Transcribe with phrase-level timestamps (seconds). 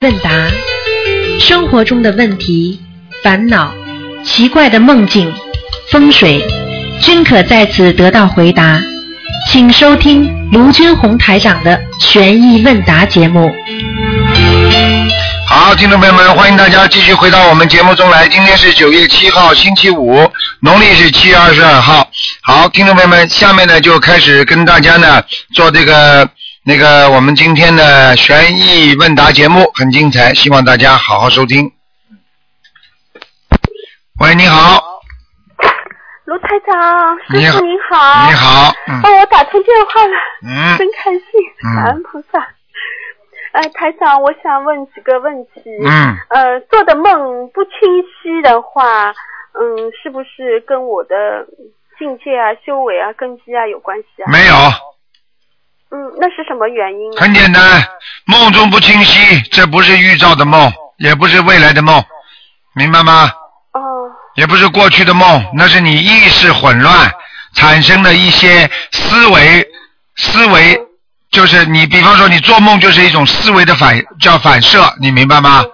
[0.00, 0.30] 问答，
[1.40, 2.80] 生活中的问题、
[3.24, 3.74] 烦恼、
[4.24, 5.34] 奇怪的梦境、
[5.90, 6.40] 风水，
[7.02, 8.80] 均可在此得到回答。
[9.50, 13.52] 请收听卢军红台长的悬疑问答节目。
[15.48, 18.28] 好，听众朋友们，欢迎大家继续回到我们节目中来。
[18.28, 20.30] 今天是九月七号，星期五，
[20.60, 22.08] 农历是七月二十二号。
[22.42, 25.20] 好，听众朋友们，下面呢就开始跟大家呢
[25.52, 26.30] 做这个
[26.68, 31.72] 那个我们今天的悬疑问答节目，很精彩，希望大家好好收听。
[34.20, 35.00] 喂，你好，
[36.26, 40.12] 卢台长，师傅您好，你好，嗯帮我打通电话了，
[40.46, 41.24] 嗯真开心，
[41.64, 42.46] 嗯感恩菩萨。
[43.52, 45.62] 呃，台长，我想问几个问题。
[45.86, 47.72] 嗯，呃，做的梦不清
[48.20, 49.14] 晰的话，
[49.58, 51.46] 嗯，是不是跟我的
[51.98, 54.30] 境界啊、修为啊、根基啊有关系啊？
[54.30, 54.54] 没有，
[55.90, 57.16] 嗯，那是什么原因呢？
[57.18, 57.86] 很简单，
[58.26, 62.04] 梦中不清晰，这不是预兆的梦，也不是未来的梦，
[62.74, 63.30] 明白吗？
[63.72, 63.80] 哦，
[64.36, 67.10] 也不是过去的梦，那是你意识混乱
[67.54, 69.66] 产生的一些思维，
[70.16, 70.78] 思维
[71.30, 75.62] 就是你，比方说你做梦就是一种思维的反叫反射，你明白吗？
[75.62, 75.70] 嗯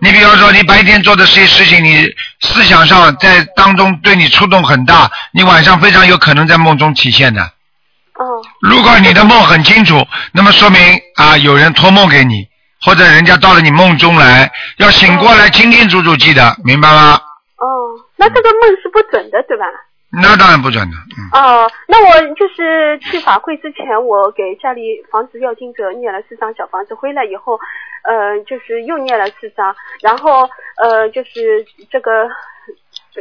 [0.00, 2.06] 你比方说你白天做的这些事情，你
[2.40, 7.50] 思想上在当中对你触动很大，你晚上非常有可能在梦中体现的。
[8.66, 9.94] 哦如果你的梦很清楚，
[10.32, 10.80] 那么说明
[11.14, 12.46] 啊有人托梦给你，
[12.84, 17.14] 或者人家到了你梦中来，要醒过来清清楚楚记得，明白吗？
[17.58, 17.64] 哦，
[18.16, 19.66] 那这个梦是不准的，对吧？
[20.10, 21.40] 那当然不准的，嗯。
[21.40, 27.58] 哦，那我就是去法会之前，我给家里房子要经者念了四张小房子，回来以后，
[28.02, 30.48] 呃，就是又念了四张，然后
[30.82, 32.28] 呃，就是这个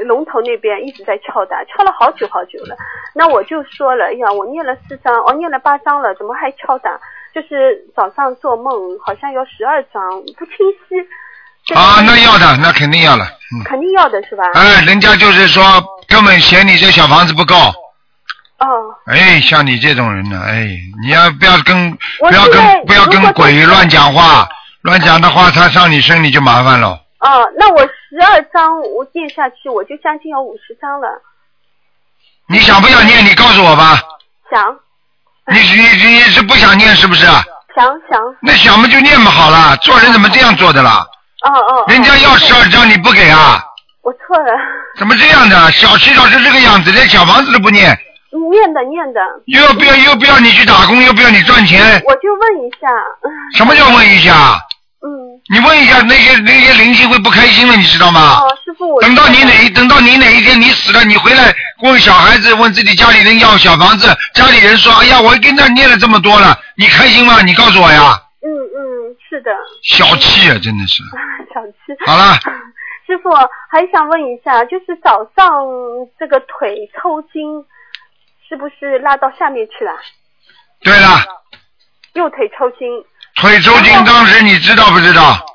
[0.04, 2.76] 龙头那边一直在敲打，敲了好久好久了。
[3.14, 6.92] 那我就说了，哎呀，我念了四张，哦，念了八张了，怎么还敲打？
[7.34, 8.73] 就是早上做梦
[9.06, 10.02] 好像要十二张，
[10.38, 10.56] 不清
[10.88, 11.76] 晰。
[11.76, 13.26] 啊，那要的，那肯定要了。
[13.26, 14.44] 嗯，肯定要的是吧？
[14.54, 15.64] 哎，人家就是说
[16.08, 17.56] 根本嫌你这小房子不够。
[17.56, 18.66] 哦。
[19.08, 20.70] 哎，像你这种人呢，哎，
[21.04, 24.48] 你要不要跟不要跟不要跟鬼乱讲话，
[24.84, 27.00] 乱讲的话，他上你身你就麻烦了。
[27.20, 27.82] 哦，那我
[28.15, 31.21] 十二张我念下去，我就将近有五十张了。
[32.48, 33.26] 你想不想念？
[33.26, 33.99] 你告诉我吧。
[34.49, 34.80] 想
[35.52, 37.25] 你你你你是不想念是不是？
[37.75, 39.75] 想想，那想嘛就念嘛好了。
[39.81, 41.05] 做人怎么这样做的啦？
[41.45, 41.75] 哦哦。
[41.81, 43.61] 哦人家要十二张你不给啊？
[44.02, 44.54] 我错了，
[44.98, 45.70] 怎么这样的？
[45.73, 47.99] 小气到是这个样子，连小房子都不念，
[48.49, 49.20] 念的念的。
[49.48, 52.87] 又要不要又不要你去打工，又不要你赚钱，我就问一下，
[53.58, 54.58] 什么叫问一下？
[55.02, 55.08] 嗯，
[55.52, 58.39] 你问一下那些那些灵性会不开心了，你知道吗？
[58.42, 67.42] 哦，师傅，我等到你哪等到你哪一天你死了，你回来问小孩子，问自己家里人要小房子，家里人说，哎呀，我跟他念了这么多了，你开心吗？
[67.44, 68.20] 你告诉我呀。
[68.42, 69.52] 嗯嗯，是的，
[69.84, 71.04] 小气啊，真的是。
[71.54, 72.05] 小气。
[72.05, 72.34] 好了，
[73.05, 73.30] 师傅
[73.70, 75.66] 还想问一下，就是早上
[76.17, 77.64] 这个腿抽筋，
[78.50, 79.92] 是不是拉到下面去了？
[80.82, 81.23] 对了，
[82.14, 82.88] 右腿抽筋。
[83.36, 85.46] 腿抽筋当时你知道不知道？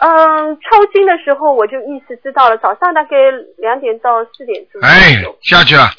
[0.00, 3.16] 嗯，抽筋的时候我就意识知道了，早上大概
[3.58, 5.90] 两点到四点钟哎，下去了，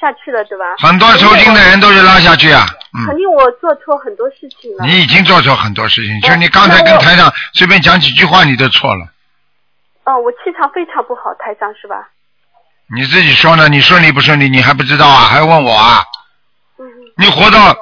[0.00, 0.64] 下去了，对吧？
[0.78, 2.66] 很多抽筋的人都是拉下去啊。
[2.98, 4.84] 嗯，肯定我做错很多事情了。
[4.84, 9.06] 你已经做错很多事情，就你刚才跟台上随便讲几句话，你都错了。
[10.04, 12.08] 哦，我气场非常不好，台上是吧？
[12.92, 13.68] 你自己说呢？
[13.68, 14.48] 你顺利不顺利？
[14.48, 15.26] 你还不知道啊？
[15.30, 16.02] 还问我啊？
[16.78, 16.84] 嗯，
[17.16, 17.76] 你活到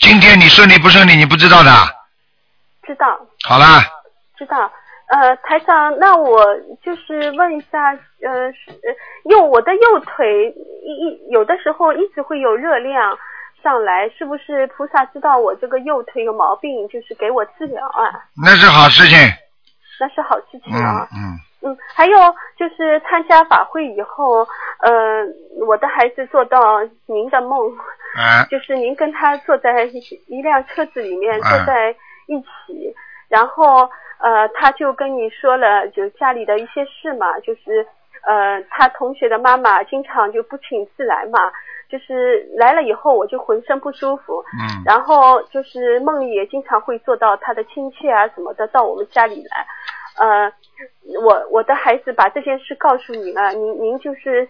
[0.00, 1.14] 今天，你顺利不顺利？
[1.14, 1.70] 你不知道的。
[2.86, 3.82] 知道好啦，
[4.36, 4.70] 知道。
[5.06, 6.42] 呃，台长，那我
[6.82, 7.90] 就是问一下，
[8.22, 10.48] 呃，是呃右我的右腿
[10.82, 13.16] 一一有的时候一直会有热量
[13.62, 18.24] 上来，是不是菩萨知道我这个右腿有毛病，就是给我治疗啊？
[18.42, 19.18] 那是好事情。
[20.00, 21.08] 那是好事情嗯啊。
[21.12, 22.18] 嗯，嗯，还有
[22.56, 24.38] 就是参加法会以后，
[24.80, 25.22] 呃，
[25.66, 27.70] 我的孩子做到您的梦，
[28.16, 31.94] 啊，就是您跟他坐在一起一辆车子里面嗯坐在
[32.26, 32.94] 一起，
[33.28, 37.86] 然后呃，他就跟你说了，就家里的一些事嘛，就是
[38.26, 41.52] 呃，他同学的妈妈经常就不请自来嘛，
[41.88, 44.82] 就是来了以后我就浑身不舒服，嗯。
[44.86, 49.66] 然后就是梦里也经常会做到他的亲戚啊什么的到我们家里来，
[50.18, 50.52] 呃，
[51.22, 54.48] 我我的孩子把这件事告诉你了，您您就是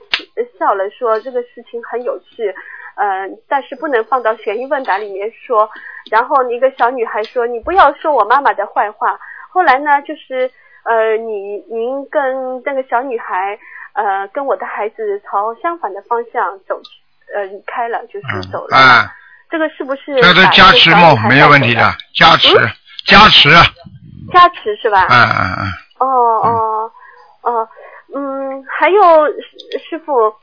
[0.59, 2.55] 笑了说这个事情很有趣，
[2.97, 5.69] 呃，但是不能放到悬疑问答里面说。
[6.11, 9.19] 然后一个小女孩说你不要说我妈妈的坏话。
[9.51, 10.51] 后来呢，就是
[10.85, 13.59] 呃，你您跟那个小女孩
[13.95, 16.81] 呃跟我的孩子朝相反的方向走
[17.35, 18.77] 呃离开了，就是走了。
[18.77, 19.11] 哎，
[19.51, 21.83] 这个是不是这个加持梦没有问题的，
[22.15, 22.55] 加持
[23.07, 23.49] 加持。
[24.33, 25.07] 加持是吧？
[25.11, 25.63] 嗯嗯嗯，
[25.99, 26.91] 哦哦
[27.43, 27.69] 哦，
[28.15, 30.35] 嗯，还有师师傅，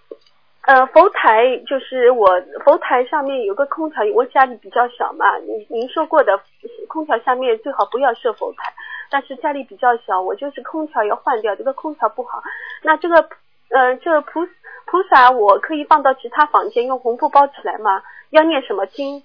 [0.68, 2.28] 呃，佛台就是我
[2.63, 6.40] 佛台上面有个空调，我家里比较小嘛，您您说过的，
[6.88, 8.72] 空调下面最好不要设佛台，
[9.10, 12.44] 但是家里比较小，我就是空调要换掉，这个空调不好，
[12.84, 13.28] 那这个
[13.69, 14.46] 呃这个菩
[14.86, 18.04] 菩萨我可以放到其他房间用红布包起来吗？
[18.30, 19.24] 要念什么经？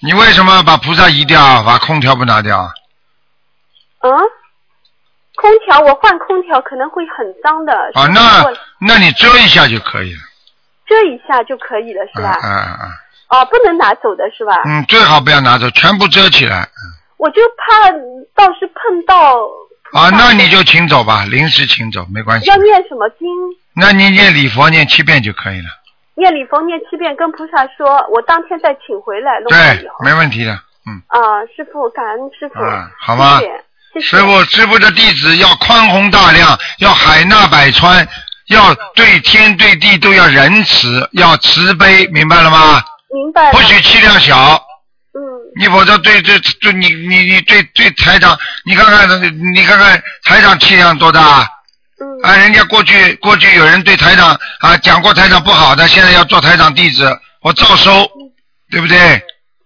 [0.00, 2.66] 你为什么把菩萨移掉，把空调不拿掉？
[4.00, 4.10] 嗯，
[5.36, 8.50] 空调我换空调可能会很脏的，啊，那
[8.80, 10.20] 那你遮一下就可以了。
[10.88, 12.38] 遮一下就可以了，是吧？
[12.42, 12.90] 嗯嗯嗯
[13.28, 14.62] 哦，不能拿走的是吧？
[14.64, 16.66] 嗯，最好不要拿走，全部遮起来。
[17.18, 17.90] 我就怕
[18.34, 19.46] 到时碰到。
[19.92, 22.56] 啊，那你就请走吧，临时请走没关系要。
[22.56, 23.28] 念什么经？
[23.74, 25.68] 那你念礼佛念七遍就可以了。
[26.14, 30.52] 念礼佛念七遍，跟菩萨说，我当天再请回来对。，没问题的。
[30.86, 32.60] 嗯，啊，师傅，感恩师傅。
[32.60, 33.38] 嗯好吗。
[33.92, 38.06] 谢谢师傅，师傅的弟子要宽宏大量，要海纳百川，
[38.48, 42.82] 要对天对地都要仁慈，要慈悲，明白了吗？
[43.12, 43.50] 明白。
[43.52, 44.54] 不许气量小，
[45.14, 45.20] 嗯
[45.58, 49.08] 你否则对对对你你你对对台长，你看看
[49.54, 51.40] 你看看台长气量多大
[52.00, 52.04] 嗯。
[52.22, 52.36] 啊！
[52.36, 57.10] 人家过去过去有人对台长啊讲过台长不好的，现在要做台长弟子，
[57.42, 58.08] 我照收，
[58.70, 58.96] 对不对？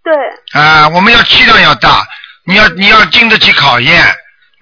[0.04, 2.04] 对，啊，我们要气量要大，
[2.46, 4.04] 你要你要经得起考验，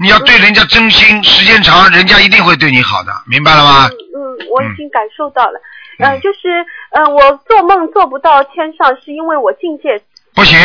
[0.00, 3.86] 你要对人家真心，时间长，人家一定会对你好的，明白了吗？
[3.86, 5.60] 嗯嗯，我已经感受到了。
[5.98, 10.02] 嗯呃，就是呃，我做梦做不到天上，是因为我境界
[10.34, 10.58] 不行，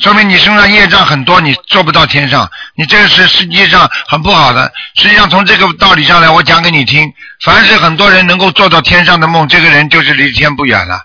[0.00, 4.72] 说明你身上业障很多，你做不到天上，你这个是实际上很不好的。
[4.94, 7.12] 实际上从这个道理上来，我讲给你听，
[7.44, 11.00] 凡是很多人能够做到天上的梦，这个人就是离天不远了。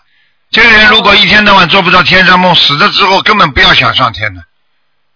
[0.51, 4.41] 这个人如果一天到晚做不到天上梦，死了之后根本不要想上天的，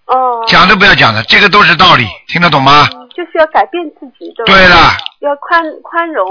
[0.09, 2.87] 哦，讲都不要讲的，这个都是道理，听得懂吗？
[2.93, 4.53] 嗯就是要改变自己，对吧？
[4.53, 6.25] 对了，要宽宽容，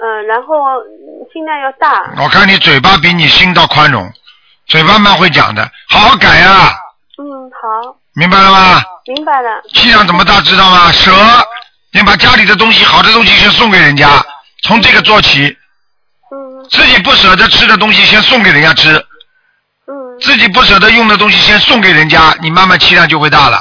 [0.00, 2.10] 嗯、然后嗯心量要大。
[2.16, 4.10] 我看你嘴巴比你心到宽容，
[4.68, 6.72] 嘴巴蛮会讲的，好好改啊，
[7.18, 8.82] 嗯，好，明白了吗？
[9.06, 9.60] 明白了。
[9.74, 10.90] 气量怎么大知道吗？
[10.92, 11.12] 舍，
[11.92, 14.08] 你把家里的东西、好的东西先送给人家，
[14.62, 15.54] 从这个做起，
[16.30, 19.04] 嗯自己不舍得吃的东西先送给人家吃，嗯，
[20.28, 23.56] 自己不舍得用的东西先送给人家，你慢慢气量就会大了。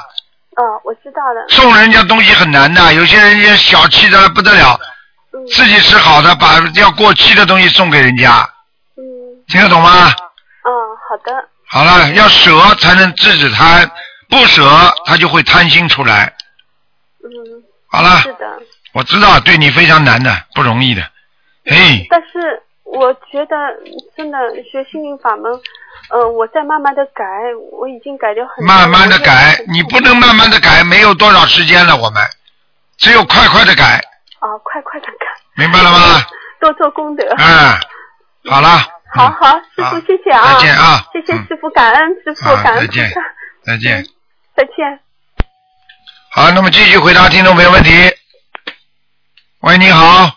[0.57, 1.45] 哦，我知道了。
[1.47, 4.77] 送人家东西很难的，有些人家小气的不得了，
[5.31, 8.41] 嗯自己吃好的，把要过期的东西送给人家，
[8.97, 9.01] 嗯
[9.47, 10.07] 听得懂吗？
[10.65, 10.69] 嗯，
[11.07, 11.47] 好的。
[11.69, 13.89] 好了，要舍才能制止贪，
[14.27, 14.69] 不舍
[15.05, 16.33] 他就会贪心出来。
[17.23, 18.59] 嗯，好了，是的。
[18.91, 21.01] 我知道对你非常难的，不容易的。
[21.69, 23.55] 哎，但是我觉得
[24.17, 24.37] 真的
[24.69, 25.49] 学心灵法门，
[26.09, 27.23] 呃，我在慢慢的改，
[27.71, 28.65] 我已经改掉很多。
[28.65, 32.23] 慢慢的改，你不能慢慢的改，没有多少时间了，我们
[32.97, 33.99] 只有快快的改，
[34.39, 35.25] 啊，快快的改，
[35.55, 35.97] 明白了吗？
[36.59, 37.23] 多做功德。
[37.37, 43.13] 嗯，好了，嗯好好，师傅谢谢啊，再见啊嗯谢谢师傅，感恩师傅啊，感恩菩再见，
[43.63, 44.05] 再见。
[44.55, 44.99] 再见。
[46.31, 47.91] 好，那么继续回答听众朋友问题。
[49.61, 50.31] 喂，你好，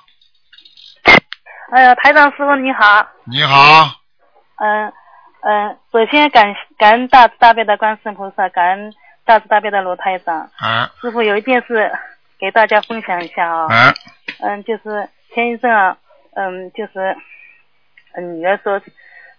[1.73, 3.91] 哎呀，台长师傅你好，你好，
[4.57, 4.93] 嗯
[5.43, 8.93] 嗯，首先感感恩大慈大悲的观世音菩萨，感恩
[9.25, 10.51] 大慈大悲的罗太长。
[10.59, 10.91] 啊。
[11.01, 11.91] 师傅有一件事
[12.39, 13.95] 给大家分享一下啊、啊。
[14.41, 15.97] 嗯，就是前一阵啊，
[16.35, 17.17] 嗯，就是
[18.13, 18.81] 嗯女儿说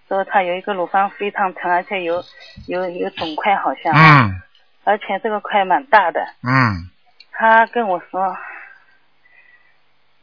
[0.08, 2.24] 说她有一个乳房非常疼，而且有
[2.68, 4.42] 有有肿块好像，嗯。
[4.84, 6.20] 而且这个块蛮大的。
[6.42, 6.90] 嗯。
[7.32, 8.36] 她跟我说，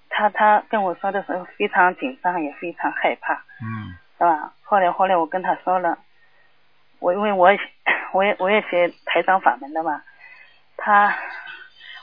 [0.09, 3.35] 她她跟我说的时候非常紧张，也非常害怕。
[3.63, 4.53] 嗯是吧？
[4.63, 5.99] 后来后来我跟他说了，
[6.99, 7.59] 我因为我也
[8.13, 10.03] 我也我也学台长法门的嘛，
[10.77, 11.17] 他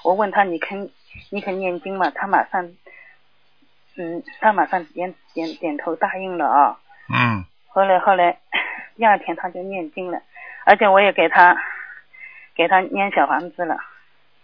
[0.03, 0.89] 我问他你肯
[1.31, 2.09] 你肯念经吗？
[2.13, 2.63] 他马上
[3.97, 6.79] 嗯，他马上点点点头答应了啊。
[7.13, 8.37] 嗯后来后来
[8.95, 10.21] 第二天他就念经了，
[10.65, 11.55] 而且我也给他
[12.55, 13.77] 给他念小房子了。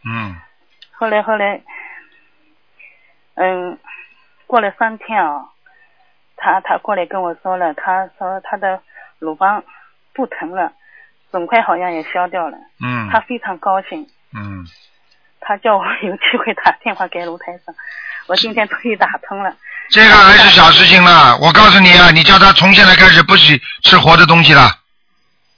[0.04, 0.36] 嗯
[0.92, 1.62] 后来后来，
[3.36, 3.78] 嗯，
[4.48, 5.50] 过了三天啊，
[6.41, 8.81] 他他过来跟我说了，他说他的
[9.19, 9.63] 乳房
[10.13, 10.74] 不疼了，
[11.31, 14.65] 肿块好像也消掉了，嗯他非常高兴，嗯，
[15.39, 17.75] 他叫我有机会打电话给卢台长，
[18.27, 19.55] 我今天终于打通了。
[19.89, 21.38] 这个还是小事情了。
[21.41, 24.71] 我告诉你啊，你叫他从现在开始不许吃活的东西了。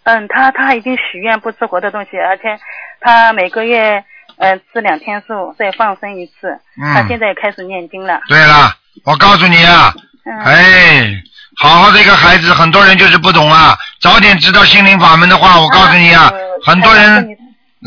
[0.05, 2.59] 嗯，他他已经许愿不吃活的东西，而且
[2.99, 4.03] 他每个月
[4.37, 6.59] 呃吃两天素，再放生一次。
[6.81, 8.21] 嗯他现在也开始念经了。
[8.27, 8.73] 对了，
[9.05, 9.93] 我告诉你啊，
[10.25, 10.39] 嗯。
[10.39, 11.23] 哎，
[11.57, 13.75] 好好的一个孩子，很多人就是不懂啊。
[13.99, 17.37] 早点知道心灵法门的话，我告诉你啊，呃很多人，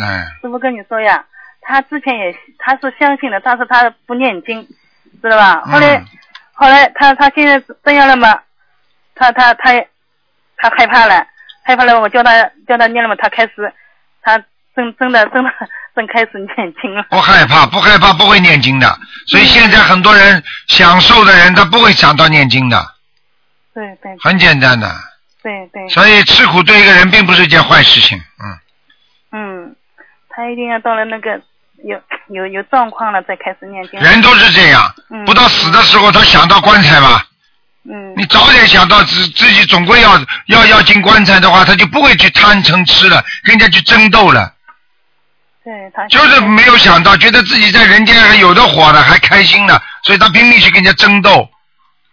[0.01, 1.25] 哎，师傅跟你说呀，
[1.63, 4.67] 他之前也他是相信的，但是他不念经，
[5.23, 5.63] 知道吧？
[5.63, 6.07] 后来、嗯
[6.59, 8.41] 后来他他现在这样了嘛，
[9.15, 9.73] 他他他
[10.57, 11.27] 他害怕了，
[11.63, 13.71] 害怕了，我叫他叫他念了嘛，他开始
[14.23, 14.39] 他
[14.75, 15.69] 真真的真的真
[16.05, 17.05] 开始念经了。
[17.09, 18.99] 不害怕，不害怕，不会念经的。
[19.29, 22.85] 所以现在很多人享受的人，他不会想到念经的，
[23.73, 24.93] 对对很简单的。
[25.43, 28.59] 对对，所以吃苦对一个人并不是一件坏事情，嗯，
[29.31, 29.77] 嗯，
[30.29, 31.41] 他一定要到了那个
[31.85, 31.97] 有
[32.31, 34.01] 有有状况了再开始念经。
[34.01, 37.25] 人都是这样，嗯不到死的时候他想到棺材吧，
[37.89, 44.53] 嗯你早点想到自自己总归要要要进棺材的话，他就不会去贪嗔痴了，跟人家去争斗了，
[45.67, 51.49] 对他就是没有想到，觉得自己在人间还有的活的，还开心呢，所以他拼命去跟人家争斗，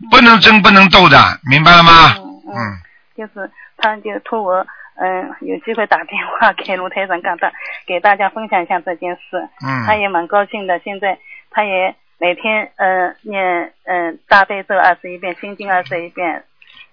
[0.09, 2.15] 不能争不能斗的，明白了吗？
[2.17, 2.81] 嗯嗯嗯，
[3.15, 7.51] 就是他就托我，嗯，有机会打电话给卢台长，干大
[7.85, 9.47] 给大家分享一下这件事。
[9.63, 10.79] 嗯他也蛮高兴的。
[10.83, 11.15] 现在
[11.51, 16.43] 他也每天呃念嗯、大悲咒二十一遍，心经二十一遍，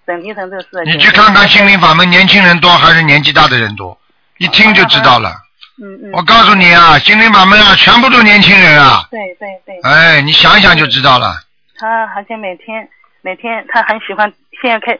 [0.05, 0.67] 整体成就是。
[0.85, 3.97] 你去看看心灵法门，年轻人多还是年纪大的人多？
[4.37, 5.33] 一听就知道了。
[5.81, 6.11] 嗯嗯。
[6.13, 9.07] 我告诉你啊，心灵法门啊，全部都年轻人啊。
[9.09, 9.75] 对对对。
[9.83, 11.35] 哎，你想一想就知道了。
[11.77, 12.87] 他好像每天
[13.21, 14.93] 每天他很喜欢，现在开，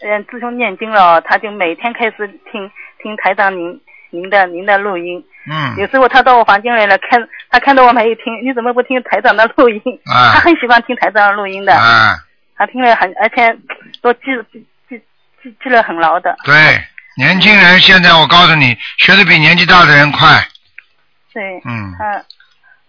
[0.00, 2.70] 嗯，自从念经了，他就每天开始听
[3.02, 3.78] 听台长您
[4.10, 5.22] 您的您的录音。
[5.44, 9.82] 嗯有时候他到我房间来了，看他看到我没有听，你怎么不听台长的录音？
[10.06, 12.14] 啊他很喜欢听台长的录音的，啊，
[12.56, 13.54] 他听了很，而且
[14.00, 14.20] 都记
[14.52, 15.02] 记记
[15.42, 16.36] 记记了很牢的。
[16.44, 16.54] 对，
[17.16, 20.28] 年轻人现在我告诉你，学的比年纪大的人快。
[21.32, 22.24] 对，嗯他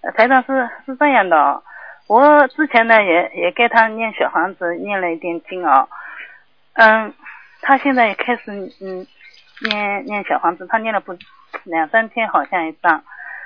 [0.02, 1.64] 呃台长是是这样的哦，
[2.08, 5.88] 我之前呢也也给他念小房子，念了一点经哦，
[6.74, 7.14] 嗯，
[7.62, 8.42] 他现在也开始
[8.82, 9.06] 嗯
[9.70, 11.18] 念念小房子，他念了不
[11.64, 13.04] 两三天好像一张，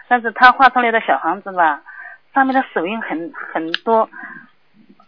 [0.07, 1.79] 但是他画出来的小房子吧，
[2.33, 4.09] 上面的手印很很多，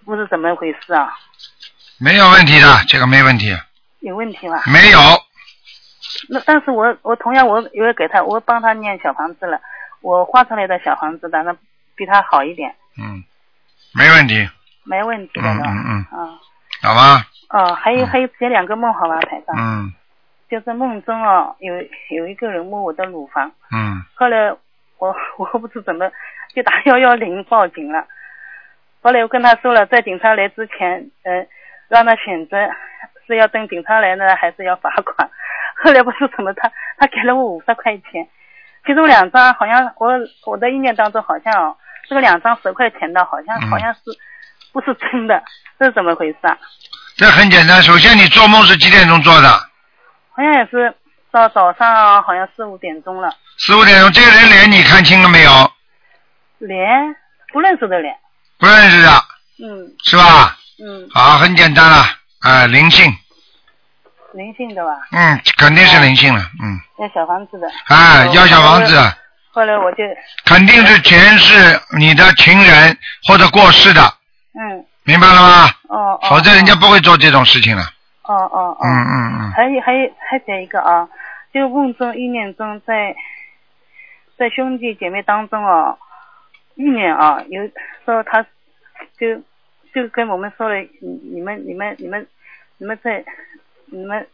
[0.06, 1.10] 不是怎么回事啊？
[2.00, 3.56] 没有问题的，这个没问题，
[4.02, 4.64] 有问题吧？
[4.68, 5.00] 没有。
[6.28, 9.62] 那但是我我同样我也给他，我帮他念小房子了，
[10.02, 11.56] 我画出来的小房子当然
[11.96, 13.24] 比他好一点，嗯，
[13.94, 14.50] 没问题，
[14.84, 15.64] 没问题的嗯了。
[15.68, 16.40] 嗯嗯，啊
[16.82, 19.56] 好吧，哦，还有还有写两个梦好吧，台上。
[19.58, 19.94] 嗯
[20.50, 21.76] 就是梦中哦，有
[22.10, 24.52] 有一个人摸我的乳房，嗯后来
[24.98, 26.12] 我我不知怎么
[26.56, 28.04] 就打幺幺零报警了。
[29.04, 31.46] 后来我跟他说了，在警察来之前，呃，
[31.88, 32.58] 让他选择
[33.28, 35.30] 是要等警察来呢，还是要罚款。
[35.84, 38.28] 后来不是怎么他他给了我五十块钱，
[38.86, 40.12] 其中两张好像我
[40.46, 41.76] 我的意念当中好像哦，
[42.08, 44.00] 这个两张十块钱的好像、嗯好像是
[44.72, 45.42] 不是真的，
[45.80, 46.58] 这是怎么回事啊？
[47.18, 47.82] 这很简单。
[47.82, 49.50] 首先，你做梦是几点钟做的？
[50.32, 50.94] 好像也是
[51.32, 54.12] 到早上好像四五点钟了，四五点钟。
[54.12, 55.52] 这个人脸你看清了没有？
[56.60, 56.80] 脸
[57.52, 58.16] 不认识的脸，
[58.58, 59.10] 不认识的，
[59.64, 60.56] 嗯是吧？
[60.82, 61.98] 嗯，好，很简单了，
[62.42, 63.12] 啊，灵性，
[64.34, 67.68] 灵性的吧，嗯，肯定是灵性了，嗯，要小房子的。
[67.88, 68.96] 啊，哦要小房子，
[69.52, 70.04] 后来我就
[70.46, 74.02] 肯定是前世你的情人或者过世的，
[74.54, 74.86] 嗯。
[75.06, 75.66] 明白了吗？
[75.88, 77.82] 哦哦，否则人家不会做这种事情了。
[78.24, 81.10] 哦哦哦，嗯嗯嗯，还有还有还写一个啊，
[81.52, 83.16] 就梦中意念中在
[84.38, 85.98] 在兄弟姐妹当中啊，
[86.76, 87.64] 意念啊有
[88.06, 88.44] 说他
[89.18, 89.36] 就
[89.96, 92.28] 就跟我们说了，你你们你们你们
[92.78, 93.26] 你们在
[93.92, 94.28] 你们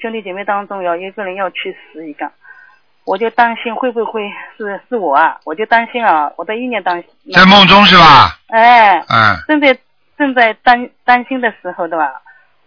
[0.00, 2.30] 兄弟姐妹当中有一个人要去死一个，
[3.04, 4.22] 我就担心会不会
[4.56, 7.02] 是是我啊，我就担心啊，我在意念当
[7.32, 8.38] 在梦中是吧？
[8.48, 9.78] 哎，嗯，正在
[10.18, 12.10] 正在担担心的时候，对吧？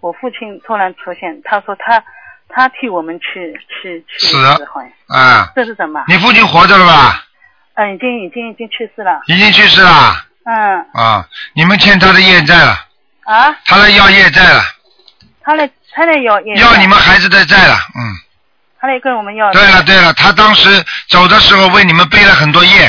[0.01, 2.03] 我父亲突然出现，他说他
[2.47, 4.37] 他替我们去去去死
[5.07, 6.03] 啊，这是什么？
[6.07, 7.25] 你父亲活着了吧？
[7.75, 9.21] 嗯，已经已经已经去世了。
[9.27, 11.27] 已经去世了嗯啊！
[11.53, 12.73] 你们欠他的业债了，
[13.25, 14.61] 啊，他来要业债了，
[15.43, 15.69] 他来
[16.05, 18.15] 要也要你们孩子的债了，嗯。
[18.81, 19.51] 他来跟我们要。
[19.51, 20.69] 对了对了，他当时
[21.09, 22.87] 走的时候为你们背了很多业，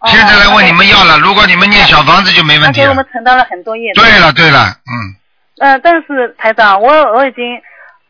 [0.00, 3.06] 哦现在来问你们要了，如果你们念小房子就没问题了他给我们。
[3.12, 3.92] 承担了很多业。
[3.94, 5.14] 对了对了，嗯，
[5.60, 7.44] 呃，但是台长，我我已经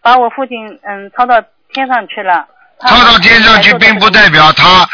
[0.00, 1.42] 把我父亲嗯抄到
[1.74, 2.46] 天上去了。
[2.78, 4.88] 他抄到天上去并不代表他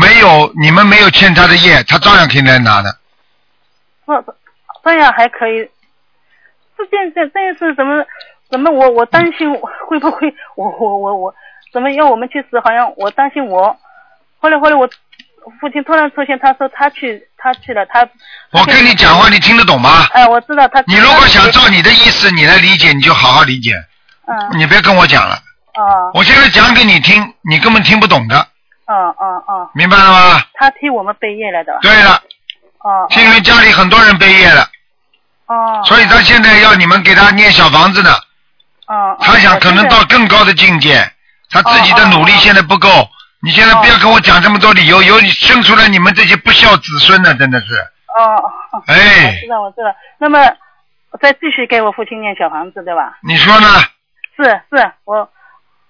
[0.00, 2.96] 没有你们没有欠他的业，他照样可以来拿的。
[4.04, 4.34] 不不
[4.84, 5.70] 这样还可以。
[6.76, 8.04] 这件这这件事怎么
[8.50, 9.52] 怎么我我担心
[9.86, 11.34] 会不会我我我我
[11.72, 12.60] 怎么要我们去死？
[12.60, 13.76] 好像我担心我。
[14.38, 14.88] 后来后来我
[15.60, 18.06] 父亲突然出现，他说他去他去了，他。
[18.52, 20.06] 我跟你讲话，你听得懂吗？
[20.12, 20.82] 哎，我知道他。
[20.86, 23.72] 你如果想照你的意思你来理解，你就好好理解，
[24.26, 25.36] 嗯你别跟我讲了。
[25.76, 28.38] 哦我现在讲给你听，你根本听不懂的，
[28.86, 30.40] 哦哦哦，明白了吗？
[30.54, 31.76] 他替我们背业了的。
[31.82, 32.22] 对了，
[32.78, 34.68] 哦是因为家里很多人背业了，
[35.46, 35.82] 哦。
[35.84, 38.10] 所以他现在要你们给他念小房子呢。
[38.86, 39.16] 哦。
[39.20, 41.10] 他想可能到更高的境界，
[41.50, 42.88] 他自己的努力现在不够。
[43.40, 47.66] 你现在不要跟我讲这么多理由，有你生出来你们这些不孝子孙呢，真的是。
[48.16, 48.52] 哦。
[48.86, 49.94] 哎我知道，我知道。
[50.18, 50.38] 那么
[51.20, 53.18] 再继续给我父亲念小房子，对吧？
[53.22, 53.68] 你说呢？
[54.36, 55.30] 是是，我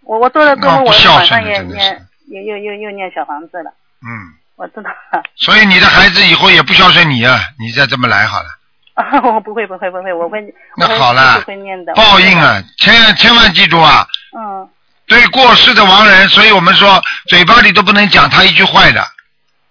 [0.02, 3.70] 我我做了之后，我那不孝马上也念，也又又又念小房子了。
[4.02, 5.22] 嗯，我知道了。
[5.36, 8.48] 所以你的孩子以后也不孝顺你啊，你再这么来好了。
[8.96, 10.40] 我 不会不会不会，我会。
[10.76, 11.92] 那好了继续会念的。
[11.94, 14.06] 报应啊，千千万记住啊，
[14.38, 14.68] 嗯。
[15.06, 19.04] 对过世的亡人，所以我们说嘴巴里都不能讲他一句坏的，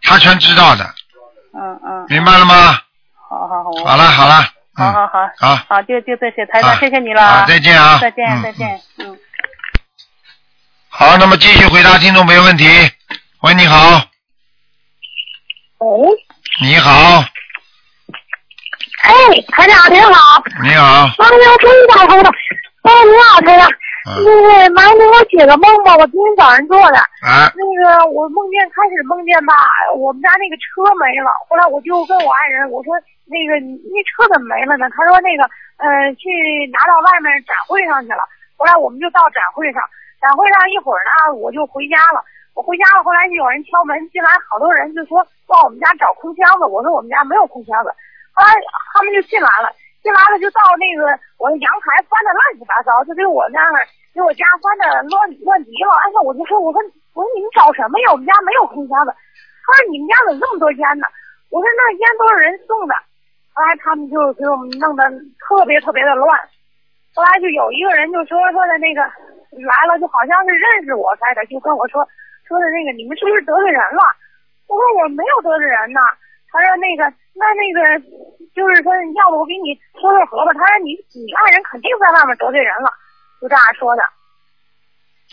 [0.03, 0.83] 他全知道的，
[1.53, 2.05] 嗯嗯。
[2.09, 2.79] 明白了吗？
[3.29, 3.71] 好好好。
[3.85, 5.27] 好了好了，好好好。
[5.39, 7.25] 好好，就就这些，台长啊，谢谢你了。
[7.25, 9.17] 好再见啊再见嗯再见，嗯。
[10.89, 12.67] 好，那么继续回答听众朋友问题。
[13.41, 14.01] 喂，你好，
[15.79, 16.09] 喂，
[16.61, 17.23] 你好，
[19.03, 19.11] 哎，
[19.51, 22.31] 台长您好，你好，啊，我终于打通了。
[22.87, 23.67] 哎，你好，台长，
[24.07, 24.31] 嗯那
[24.63, 26.97] 个麻烦给我解个梦吧，我今天早上做的。
[27.19, 29.53] 啊，那个我梦见开始梦见吧，
[29.99, 32.95] 我们家那个车没了，后来我就跟我爱人我说
[33.27, 34.87] 那个你那车怎么没了呢？
[34.95, 35.43] 他说那个
[35.83, 36.31] 呃去
[36.71, 38.23] 拿到外面展会上去了。
[38.55, 39.83] 后来我们就到展会上，
[40.23, 42.23] 展会上一会儿呢我就回家了。
[42.55, 45.19] 我回家了，后来就有人敲门进来，好多人就说
[45.51, 47.91] 往我们家找空箱子，我说我们家没有空箱子。
[48.33, 48.49] 后来
[48.93, 49.69] 他们就进来了，
[50.01, 51.05] 进来了就到那个
[51.37, 55.93] 我的阳台翻的乱七八糟，就给我那儿给我家翻的乱乱极了。
[56.01, 56.81] 哎呀，我就说我说
[57.13, 58.11] 我说你们找什么呀？
[58.11, 59.13] 我们家没有空箱子。
[59.13, 61.05] 他说你们家怎么这么多烟呢？
[61.53, 62.93] 我说那烟都是人送的。
[63.53, 65.05] 后来他们就给我们弄得
[65.37, 66.33] 特别特别的乱。
[67.13, 69.01] 后来就有一个人就说说的那个
[69.61, 72.01] 来了，就好像是认识我似的，就跟我说
[72.49, 74.01] 说的那个你们是不是得罪人了？
[74.65, 76.01] 我说我没有得罪人呢。
[76.49, 77.79] 他说那个那那个
[78.55, 80.53] 就是说，要不我给你说说和吧？
[80.53, 82.91] 他说你你爱人肯定在外面得罪人了，
[83.41, 84.03] 就这样说的。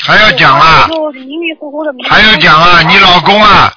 [0.03, 1.93] 还要讲啊，就迷迷糊糊的。
[2.09, 3.71] 还要讲啊，你老公啊，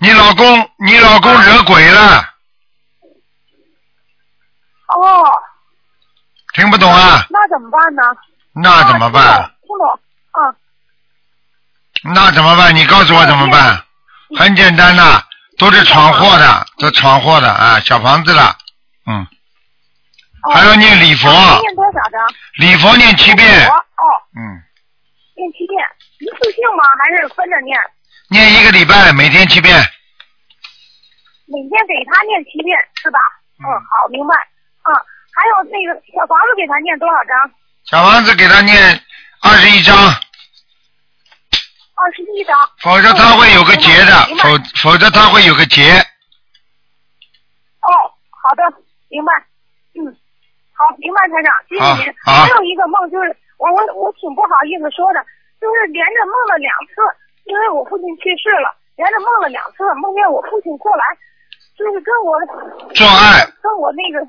[0.00, 0.44] 你老公，
[0.78, 2.18] 你老公惹鬼了，
[4.88, 5.24] 哦，
[6.54, 7.24] 听不懂啊？
[7.30, 8.02] 那怎么办呢？
[8.52, 9.22] 那怎么办？
[9.22, 9.78] 啊听懂？
[9.78, 9.88] 听懂
[10.32, 10.56] 啊，
[12.14, 12.74] 那怎么办？
[12.74, 13.84] 你告诉我怎么办？
[14.36, 15.22] 很简单呐、
[15.60, 18.56] 都是闯祸的，都闯祸的啊，小房子了，
[19.04, 19.20] 嗯，
[20.42, 21.28] 哦还要念礼佛，
[21.60, 22.18] 念多少张？
[22.56, 23.76] 礼佛念七遍，哦，
[24.40, 24.40] 嗯，
[25.36, 25.84] 念七遍，
[26.20, 26.82] 一次性吗？
[27.04, 27.78] 还是分着念？
[28.30, 29.76] 念一个礼拜，每天七遍，
[31.44, 33.18] 每天给他念七遍是吧？
[33.60, 34.34] 嗯，好，明白。
[34.88, 34.96] 嗯，
[35.36, 37.36] 还有那个小房子给他念多少张？
[37.84, 38.98] 小房子给他念
[39.42, 39.94] 二十一章，
[42.00, 42.56] 二十一张。
[42.80, 44.48] 否则他会有个结的，否
[44.80, 45.92] 否则他会有个结，
[47.84, 47.92] 哦，
[48.30, 48.64] 好的，
[49.08, 49.32] 明白。
[49.92, 50.06] 嗯，
[50.72, 52.14] 好，明白，台长，谢谢您。
[52.24, 55.20] 还有一个梦就是，我我我挺不好意思说的，
[55.60, 57.02] 就是连着梦了两次，
[57.44, 61.04] 因为我父亲去世了，连着梦了两次，梦见我父亲过来，
[61.76, 62.38] 就是跟我
[62.94, 64.22] 做爱，跟我那个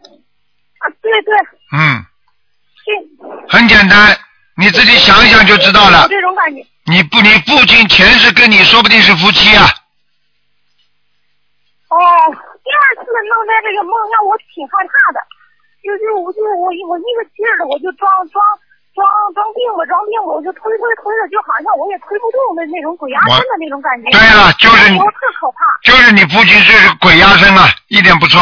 [0.81, 1.31] 啊，对对，
[1.71, 2.03] 嗯，
[2.83, 2.91] 这
[3.47, 4.17] 很简单，
[4.57, 6.07] 你自己想一想就知道了有。
[6.09, 6.65] 这种感觉。
[6.85, 9.69] 你不，你父亲前世跟你说不定是夫妻啊，
[11.89, 11.95] 哦，
[12.65, 15.21] 第二次弄的这个梦让我挺害怕的，
[15.85, 18.41] 就是我就我我一个劲儿的我就装装
[18.97, 19.05] 装
[19.37, 24.09] 装病吧装病吧，我就推推推的，就好像我也推不动的那种鬼压身的那种感觉。
[24.09, 25.61] 对了就是你我特可怕。
[25.85, 28.41] 就是你父亲是鬼压身了，一点不错。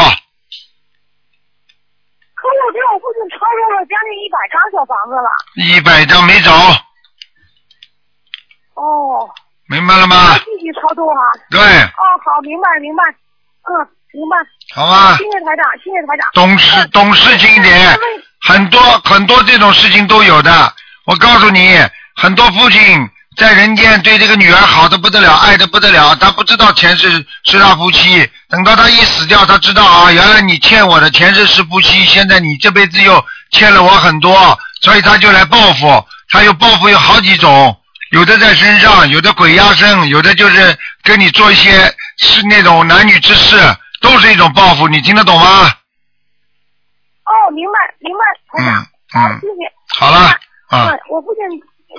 [2.40, 5.28] 可我觉得我父亲超过了将近一百张小房子了。
[5.60, 6.50] 一百张没走，
[8.74, 9.28] 哦，
[9.68, 10.38] 明白了吗？
[10.38, 11.22] 继续操作啊。
[11.50, 13.02] 对，哦，好，明白明白，
[13.68, 14.36] 嗯，明白。
[14.72, 16.28] 好吧谢谢台长，谢谢台长。
[16.32, 17.98] 懂事懂事情一点，
[18.40, 20.72] 很多很多这种事情都有的。
[21.06, 21.76] 我告诉你，
[22.16, 27.10] 很多父亲在人间对这个女儿好的不得了，爱的不得了，他不知道前世
[27.44, 36.04] 是他夫妻，等到他一死掉，他知道啊，原来你欠我的前世是夫妻，现在你这辈子又欠了我很多，所以他就来报复。
[36.32, 37.76] 他有报复有好几种，
[38.10, 41.70] 有的在身上，有的鬼压身，有的就是跟你做一些
[42.18, 43.56] 是那种男女之事，
[44.02, 44.88] 都是一种报复。
[44.88, 45.70] 你听得懂吗？
[47.24, 48.82] 哦，明白明白，台长。
[48.82, 49.62] 嗯好，嗯谢谢。
[49.98, 50.34] 好了
[50.70, 51.42] 啊嗯，我父亲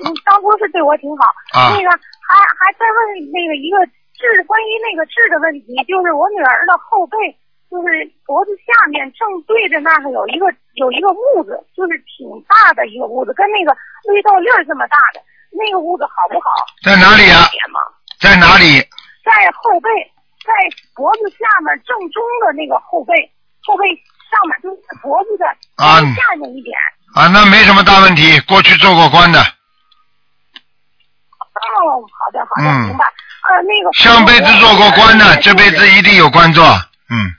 [0.04, 1.24] 嗯当初是对我挺好。
[1.56, 1.90] 啊那个
[2.28, 3.80] 还还再问那个一个
[4.20, 7.16] 痣，关于那个痣的问题，就是我女儿的后背，
[7.72, 7.88] 就是
[8.28, 13.72] 脖子下面正对着那儿有一个有一个痦子，就是挺大的一个痦子，跟那个
[14.12, 15.24] 绿豆粒儿这么大的。
[15.52, 16.50] 那个屋子好不好？
[16.84, 17.48] 在哪里啊？
[18.20, 18.80] 在哪里？
[19.24, 19.90] 在后背，
[20.46, 20.52] 在
[20.96, 23.14] 脖子下面正中的那个后背，
[23.64, 23.86] 后背
[24.32, 25.46] 上面就是脖子的
[25.78, 26.76] 啊下面一点。
[27.14, 29.46] 啊，那没什么大问题，过去做过官的，哦，
[32.08, 33.06] 好的好的，嗯明白。
[33.06, 36.64] 呃，那个上辈子做过官的，这辈子一定有官做。
[37.10, 37.34] 嗯，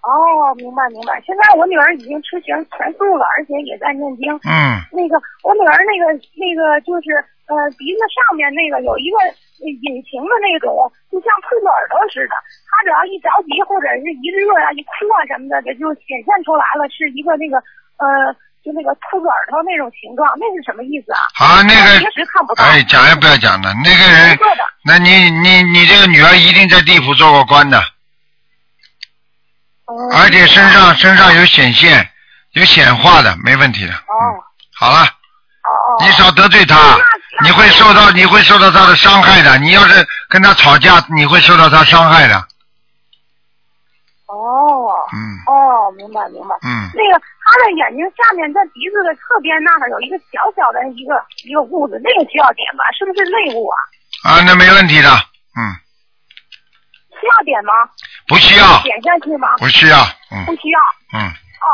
[0.00, 1.20] 哦，明白明白。
[1.26, 4.32] 现在我女儿已经吃全全素了，而且也在念经。
[4.48, 6.08] 嗯，那个我女儿那个
[6.40, 7.12] 那个就是
[7.52, 9.16] 呃鼻子上面那个有一个
[9.60, 10.72] 呃隐形的那种，
[11.12, 12.34] 就像兔子耳朵似的。
[12.64, 17.60] 她只要一着急或者是一热呀、一哭啊什么的，这就显现出来了，是一个那个
[18.00, 18.32] 呃
[18.64, 21.28] 就那个兔子耳朵那种形状，那是什么意思啊？
[21.36, 22.64] 啊，那个平时看不到。
[22.64, 24.32] 哎，讲也不要讲了，那个人。
[24.88, 27.84] 那你你你这个女儿一定在地府做过官的，哦
[30.12, 32.08] 而且身上身上有显现，
[32.52, 33.92] 有显化的，没问题的。
[33.92, 34.40] 哦嗯，
[34.78, 36.04] 好了，哦哦。
[36.04, 36.76] 你少得罪他，
[37.42, 39.58] 你会受到你会受到他的伤害的。
[39.58, 42.36] 你要是跟他吵架，你会受到他伤害的。
[44.26, 44.90] 哦。
[45.12, 46.54] 嗯哦，明白明白。
[46.62, 52.84] 嗯，那个他的眼睛下面在鼻子的侧边那儿有一个小小的一个一个痦子，那个需要点吧？
[52.96, 53.76] 是不是内部啊？
[54.22, 55.10] 啊，那没问题的。
[55.10, 55.74] 嗯，
[57.20, 57.72] 需要点吗？
[58.26, 59.48] 不需要，点下去吗？
[59.58, 59.98] 不需要。
[60.32, 60.78] 嗯不需要。
[61.12, 61.66] 嗯，哦，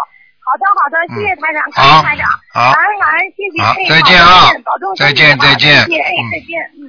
[0.44, 3.62] 好的好的，谢谢台长，感好谢台长，好感恩感恩，谢谢。
[3.62, 6.88] 好哎再见啊好保重再见再见谢谢，哎嗯，再见，嗯。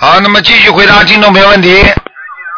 [0.00, 1.68] 好，那么继续回答听众朋友问题。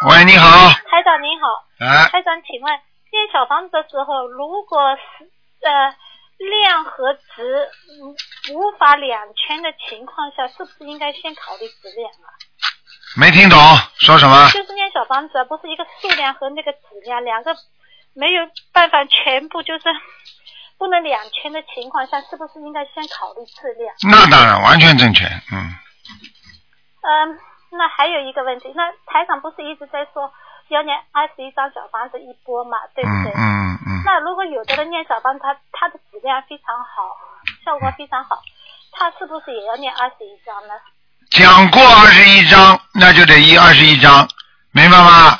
[0.07, 0.69] 喂，你好。
[0.91, 1.47] 台长您好，
[1.79, 2.71] 哎，台长，请问
[3.11, 5.25] 建小房子的时候，如果是
[5.67, 5.95] 呃
[6.37, 8.15] 量和值嗯
[8.55, 12.29] 无法两全的情况下，是不是应该先考虑质量啊？
[13.17, 13.57] 没听懂
[13.99, 14.49] 说什么？
[14.51, 17.55] 就是念小房子啊，不是一个数量和那个质量两个
[18.13, 19.83] 没有办法全部就是
[20.77, 23.93] 不能两全的情况下，是不是应该先考虑质量？
[24.09, 25.25] 那当然，完全正确。
[25.25, 25.57] 嗯，
[27.01, 27.39] 嗯，
[27.71, 30.31] 那还有一个问题，那台长不是一直在说
[30.69, 33.31] 要念二十一张小房子一波嘛，对不嗯对？
[33.33, 33.43] 嗯
[33.89, 37.17] 嗯，那如果有的人念小房子，他他的质量非常好，
[37.65, 38.39] 效果非常好，
[38.93, 40.75] 他是不是也要念二十一张呢？
[41.39, 44.27] 讲过二十一章，那就得一二十一章，
[44.73, 45.37] 明白吗？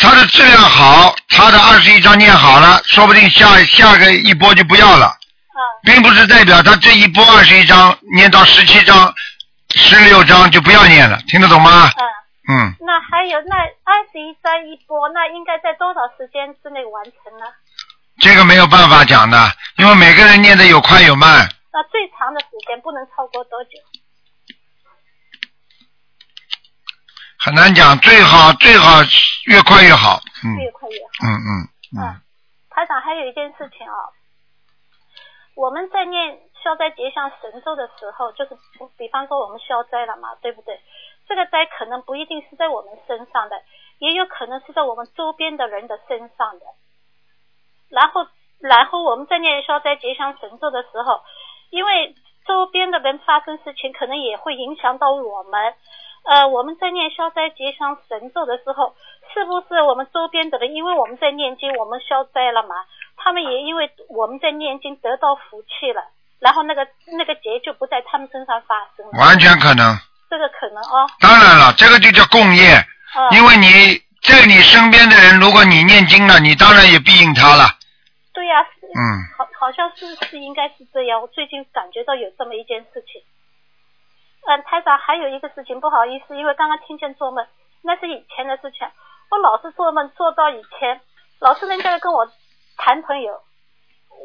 [0.00, 9.14] 它的质量好，它的二十一章念好了，说不定下下个一波就不要了，啊，并不是代表他这一波二十一章念到十七章、
[9.76, 11.92] 十六章就不要念了，听得懂吗？
[12.48, 17.46] 嗯，嗯，那还有那二十一章一波，那应该在多少时间之内完成呢？
[18.18, 21.48] 这个没有办法讲的，因为每个人念的有快有慢。
[21.72, 23.78] 那最长的时间不能超过多久？
[27.46, 28.98] 很难讲，最好最好
[29.46, 30.18] 越快越好。
[30.42, 31.10] 嗯越快越好。
[31.22, 31.48] 嗯嗯
[31.94, 32.20] 嗯嗯，
[32.70, 33.94] 台长还有一件事情啊，
[35.54, 38.58] 我们在念消灾吉祥神咒的时候，就是
[38.98, 40.80] 比方说我们消灾了嘛，对不对？
[41.28, 43.62] 这个灾可能不一定是在我们身上的，
[44.00, 46.66] 也有可能是在我们周边的人的身上的。
[47.90, 48.26] 然后，
[48.58, 51.22] 然后我们在念消灾吉祥神咒的时候，
[51.70, 52.12] 因为
[52.44, 55.74] 周边的人发生事情，可能也会影响到我们。
[56.26, 58.94] 呃，我们在念消灾吉祥神咒的时候，
[59.32, 62.74] 是不是我们周边的人，因为我们在念经，我们消灾了嘛？
[63.16, 66.02] 他们也因为我们在念经得到福气了，
[66.40, 66.86] 然后那个
[67.16, 69.12] 那个劫就不在他们身上发生了。
[69.18, 69.96] 完全可能。
[70.28, 72.74] 这个可能哦，当然了，这个就叫共业，
[73.14, 77.70] 嗯，因为你在你身边的人，如果你念经了，你当然也庇应他了。
[78.34, 79.00] 对呀、是嗯，
[79.38, 81.22] 好，好像是是应该是这样。
[81.22, 83.22] 我最近感觉到有这么一件事情。
[84.46, 87.46] 嗯，台长还有一个事情，不好意思，因为刚刚听见做梦，
[87.82, 88.86] 那是以前的事情。
[89.28, 91.00] 我老是做梦做到以前，
[91.40, 92.26] 老是人家跟我
[92.76, 93.42] 谈朋友，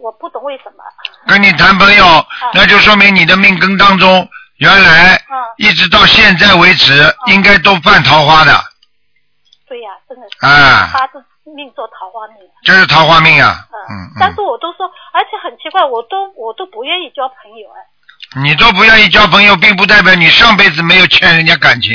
[0.01, 0.83] 我不懂为什么。
[1.27, 2.05] 跟你谈朋友，
[2.53, 6.93] 那就说明你的命根当中，原来嗯，一直到现在为止，
[7.25, 8.53] 应该都犯桃花的，
[9.67, 12.37] 对呀、真的是，啊，他是命做桃花命。
[12.63, 13.55] 这是桃花命啊。
[13.73, 17.87] 嗯嗯但是嗯，我都说，而且很奇怪，我都我都不愿意交朋友哎。
[18.39, 21.91] 你都不愿意交朋友，并不代表你上辈子没有欠人家感情，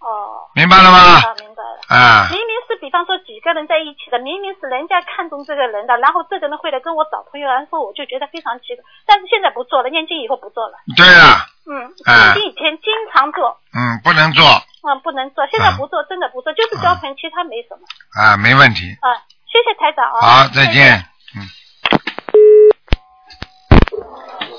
[0.00, 0.98] 哦，明白了吗？
[0.98, 1.78] 啊，明白了。
[1.86, 8.82] 啊，明明是比方说几个人在一起的，明明是人家看中这个人的，然后这个人会来跟我找朋友，然后我就觉得非常奇怪。
[9.06, 10.74] 但是现在不做了，念经以后不做了。
[10.96, 14.42] 对啊，嗯，啊念经以前经常做，嗯，不能做
[14.82, 17.86] 嗯，不能做，现在不做，真的不做，就是交朋友，其他没什么。
[18.18, 18.90] 啊，没问题。
[19.00, 20.18] 啊，谢谢台长啊。
[20.20, 20.98] 好，再见。
[20.98, 21.13] 嗯。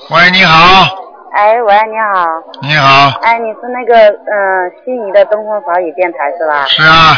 [0.08, 0.94] 喂，你好，
[1.32, 2.26] 哎，喂，你好，
[2.62, 6.64] 你好，哎，你是那个嗯、呃悉尼的东风法语电台是吧？
[6.66, 7.14] 是啊，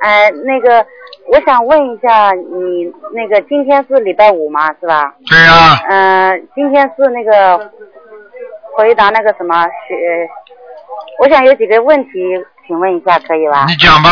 [0.00, 0.84] 哎，那个
[1.32, 5.12] 我想问一下，你那个今天是礼拜五吗，是吧？
[5.28, 7.58] 对啊，嗯、今天是那个
[8.76, 10.28] 回答那个什么学，
[11.18, 12.12] 我想有几个问题，
[12.68, 13.64] 请问一下可以吧？
[13.66, 14.10] 你讲吧。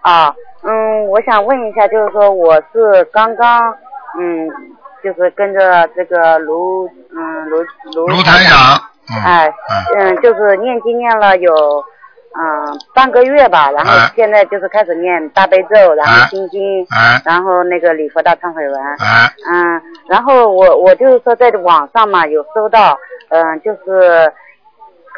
[0.00, 3.70] 啊，嗯，我想问一下，就是说我是刚刚，
[4.18, 4.48] 嗯，
[5.02, 7.58] 就是跟着这个卢，嗯，卢
[7.94, 9.52] 卢卢台长，嗯哎，
[9.96, 11.52] 嗯嗯，就是念经念了有，
[12.38, 22.96] 嗯，半个月吧，然后哎现在就是开始念大悲咒，然后哎心经，哎然后那个礼佛大忏悔文，哎，嗯，然后我我就是说在网上嘛有收到，
[23.30, 24.32] 嗯，就是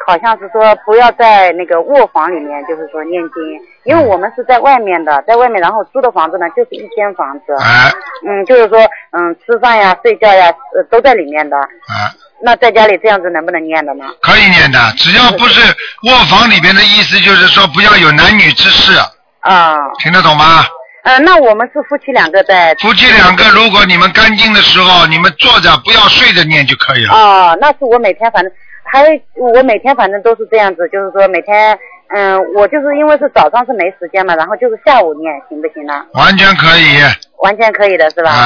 [0.07, 7.90] 好像是说不要在那个卧房里面，就是说念经，因为我们是在外面的，在外面，然后租的房子呢就是一间房子，哎，
[8.26, 8.78] 嗯，就是说
[9.12, 11.57] 嗯吃饭呀、睡觉呀，呃都在里面的。
[11.57, 12.11] 啊，
[12.42, 14.05] 那在家里这样子能不能念的呢？
[14.20, 15.61] 可以念的，只要不是
[16.09, 18.98] 卧房里边的意思，就是说不要有男女之事，
[19.40, 20.64] 啊，听得懂吗？
[21.05, 22.72] 嗯、那我们是夫妻两个在。
[22.76, 27.12] 夫妻两个，如果你们干净的时候，你们坐着不要睡着念就可以了。
[27.12, 28.52] 哦，那是我每天反正
[28.92, 31.78] 还我每天反正都是这样子，就是说每天
[32.14, 36.05] 嗯，我就是因为是早上是没时间嘛，然后就是下午念，行不行呢？
[36.12, 37.01] 完全可以，
[37.38, 38.31] 完全可以的是吧？
[38.31, 38.44] 嗯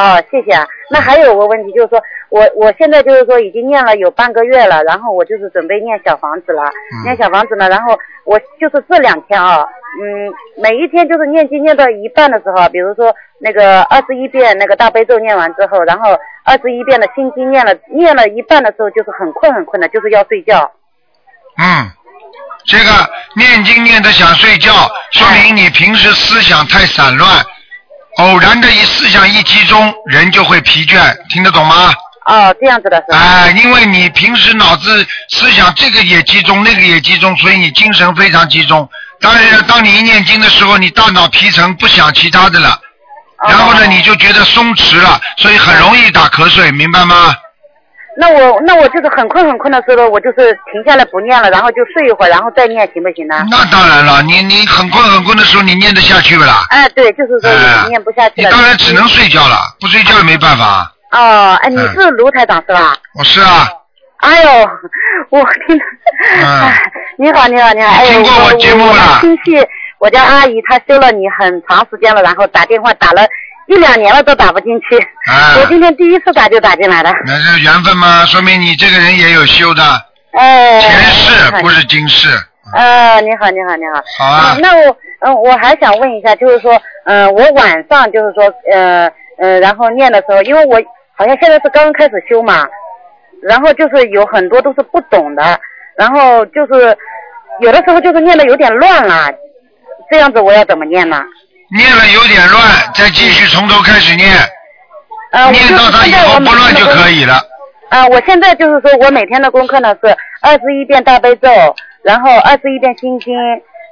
[0.00, 0.66] 嗯，哦，谢谢啊。
[0.90, 6.70] 那还有个问题就是说，我我现在就是说已经念了有半个月了，然后我就是准备念小房子了，
[7.04, 9.66] 念小房子呢，然后我就是这两天啊，
[10.00, 20.72] 嗯，每一天就是念经念到一半的时候，比如说那个二十一遍那个大悲咒念完之后，然后二十一遍的心经念了念了一半的时候，就是很困很困的，就是要睡觉。
[21.56, 21.86] 嗯，
[22.66, 27.44] 这个念经念的想睡觉，说明你平时思想太散乱，
[28.18, 31.92] 偶然的一思想一集中，人就会疲倦，听得懂吗？
[32.26, 33.18] 哦，这样子的是吧？
[33.18, 38.88] 哎，因为你平时脑子思想这个也集中，那个也集中，所以你精神非常集中。
[39.20, 42.80] 当然，当你一念经的时候，你大脑皮层不想其他的了，
[43.46, 47.34] 然后呢，你就觉得松弛了，所以很容易打瞌睡，明白吗？
[48.16, 53.44] 那我那我就是很困很困的时候，我就是停下来不念了，然后就睡一会儿，然后再念，行不行呢？
[53.50, 56.64] 那当然了，你你很困很困的时候，你念得下去不啦？
[56.70, 57.50] 哎，对，就是说
[57.88, 58.48] 念不下去了。
[58.48, 60.90] 你当然只能睡觉了，不睡觉也没办法。
[61.10, 62.96] 哦，哎，你嗯是卢台长是吧？
[63.18, 63.68] 我是啊，
[64.18, 64.70] 哎呦，
[65.30, 65.76] 我听，
[66.40, 69.66] 嗯哎，你好，你好，你好，哎呦，听过我节目了我亲戚，
[69.98, 73.22] 我家阿姨她修了你很长时间了，然后打电话打了
[73.66, 74.98] 一两年了都打不进去，
[75.30, 78.24] 啊我今天第一次打就打进来了，那是缘分吗？
[78.26, 79.82] 说明你这个人也有修的，
[80.32, 82.28] 哎，前世不是今世。
[82.74, 84.02] 呃，你好，你好，你好。
[84.18, 90.82] 好啊嗯那我，嗯、我还想问一下，就是说，嗯、我晚上就是说，呃，呃，然后念的时候，因为我
[91.14, 92.66] 好像现在是刚刚开始修嘛，
[93.42, 95.60] 然后就是有很多都是不懂的，
[95.96, 96.96] 然后就是
[97.60, 99.30] 有的时候就是念的有点乱了，
[100.10, 101.22] 这样子我要怎么念呢？
[101.70, 102.62] 念了有点乱，
[102.94, 104.28] 再继续从头开始念，
[105.32, 107.40] 呃，念到他以后不乱就可以了。
[107.88, 111.48] 啊、我现在就是说我每天的功课呢是二十一遍大悲咒，
[112.02, 113.34] 然后二十一遍心经，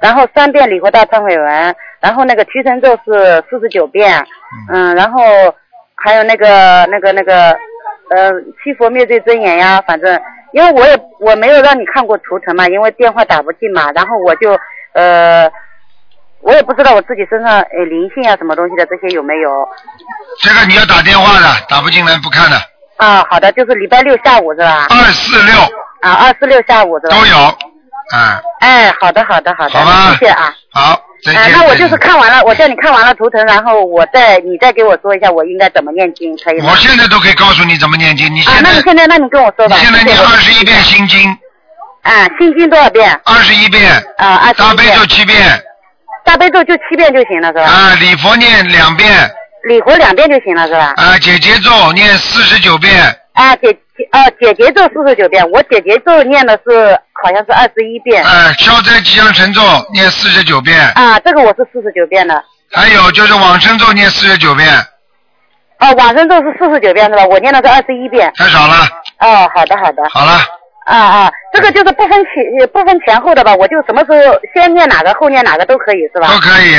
[0.01, 4.23] 然后三遍礼佛大忏悔文，然后那个提神咒是四十九遍，
[4.71, 5.21] 嗯，然后
[5.95, 7.51] 还有那个那个那个
[8.09, 8.31] 呃
[8.63, 14.57] 七佛灭罪真言呀，反正因为我也我没有让你看过图腾嘛，因为电话打不进嘛，然后我就
[14.93, 15.51] 呃。
[16.43, 19.49] 我也不知道我自己身上呃灵性啊什么东西的这些有没有
[20.41, 22.57] 这个你要打电话的，打不进来不看的。
[22.97, 23.25] 啊？
[23.29, 24.87] 好的，就是礼拜六下午是吧？
[24.89, 25.55] 二四六
[26.01, 27.17] 啊，二四六下午是吧？
[27.17, 27.37] 都有，
[28.11, 30.53] 啊，哎，好的，好的，好的，好吧谢谢啊。
[30.71, 36.69] 好，那我就是看完了，我叫你看完了图腾，然后我再你再给我说一下我应该怎么念经，可以吗？
[36.71, 38.33] 我现在都可以告诉你怎么念经。
[38.33, 39.75] 你啊，现在那你现在那你跟我说吧。
[39.77, 41.37] 现在念二十一遍心经，
[42.03, 43.19] 啊，心经多少遍？
[43.25, 44.99] 二十一遍，啊，二十大悲一遍。
[44.99, 45.37] 咒七遍，
[46.23, 47.63] 大悲咒就七遍就行了是吧？
[47.63, 49.11] 啊，礼佛念两遍，
[49.67, 50.93] 礼佛两遍就行了是吧？
[50.97, 52.93] 啊，姐姐咒念四十九遍，
[53.33, 58.23] 啊，姐姐啊，姐姐咒四十九遍，我姐姐咒念的是好像是二十一遍。
[58.23, 59.61] 啊，消灾吉祥神咒
[59.93, 62.43] 念四十九遍，啊，这个我是四十九遍的。
[62.71, 64.67] 还有就是往生咒念四十九遍，
[65.79, 67.25] 哦，往生咒是四十九遍是吧？
[67.25, 68.31] 我念的是二十一遍。
[68.35, 68.75] 太少了。
[69.19, 70.01] 哦，好的好的。
[70.09, 70.39] 好了，
[70.85, 73.55] 啊啊，这个就是不分前不分前后的吧？
[73.55, 76.27] 我就什么时候先念哪个后念哪个都可以是吧？
[76.27, 76.75] 都可以。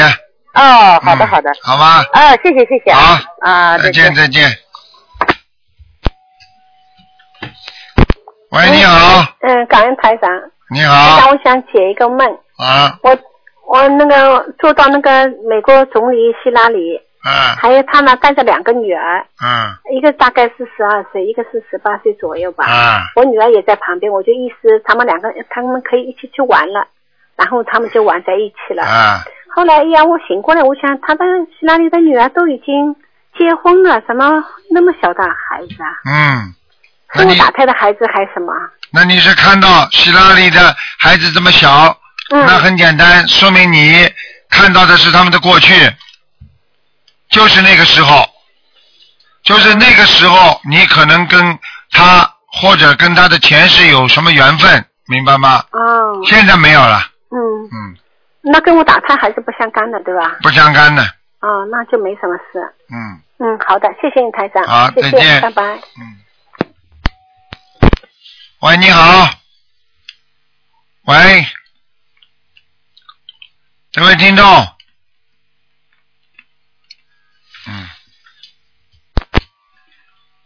[0.54, 1.50] 哦，好的嗯好的。
[1.62, 2.04] 好吧。
[2.12, 2.98] 啊，谢谢谢谢啊。
[2.98, 4.48] 好啊，再见见再见。
[8.50, 10.30] 喂，你好，嗯，感恩台长。
[10.70, 12.24] 你台长，好，我想解一个梦。
[12.58, 13.18] 啊，我
[13.66, 17.56] 我那个做到那个美国总理希拉里，嗯。
[17.56, 19.74] 还有他呢带着两个女儿，嗯。
[19.96, 22.64] 一个大概是十二岁，一个是十八岁左右吧。
[22.66, 26.86] 啊我女儿也在旁边，我就意思他们两个他们可以一起去玩了，
[27.36, 28.82] 然后他们就玩在一起了。
[28.84, 31.24] 啊，后来哎呀，我醒过来，我想他的
[31.58, 32.94] 希拉里的女儿都已经
[33.38, 35.90] 结婚了，怎么那么小的孩子啊？
[36.10, 36.54] 嗯，
[37.14, 38.52] 那是打胎的孩子还是什么？
[38.92, 41.68] 那你是看到希拉里的孩子这么小，
[42.32, 42.44] 嗯。
[42.46, 44.08] 那很简单，说明你
[44.50, 45.74] 看到的是他们的过去，
[47.34, 48.24] 就是那个时候，
[49.42, 51.58] 就是那个时候，你可能跟
[51.90, 55.64] 他或者跟他的前世有什么缘分，明白吗？
[55.72, 57.96] 哦，现在没有了，嗯，嗯，
[58.40, 60.36] 那跟我打胎还是不相干的，对吧？
[60.42, 61.02] 不相干的，
[61.40, 62.60] 哦，那就没什么事。
[62.92, 63.20] 嗯。
[63.38, 64.64] 嗯，好的，谢谢你台长。
[64.64, 65.74] 好谢谢，再见拜拜。
[65.74, 66.20] 嗯。
[68.60, 69.28] 喂，你好。
[71.06, 71.44] 喂，
[73.90, 74.73] 这位听众。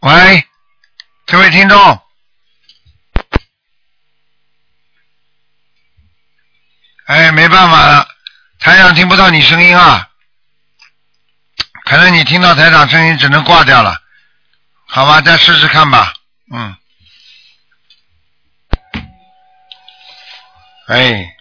[0.01, 0.47] 喂，
[1.25, 2.01] 这位听众。
[7.05, 8.07] 哎，没办法了，
[8.59, 10.09] 台长听不到你声音啊。
[11.85, 13.99] 可能你听到台长声音只能挂掉了，
[14.85, 16.13] 好吧，再试试看吧，
[16.53, 16.77] 嗯。
[20.87, 21.35] 哎，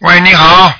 [0.00, 0.74] 喂，你好，啊，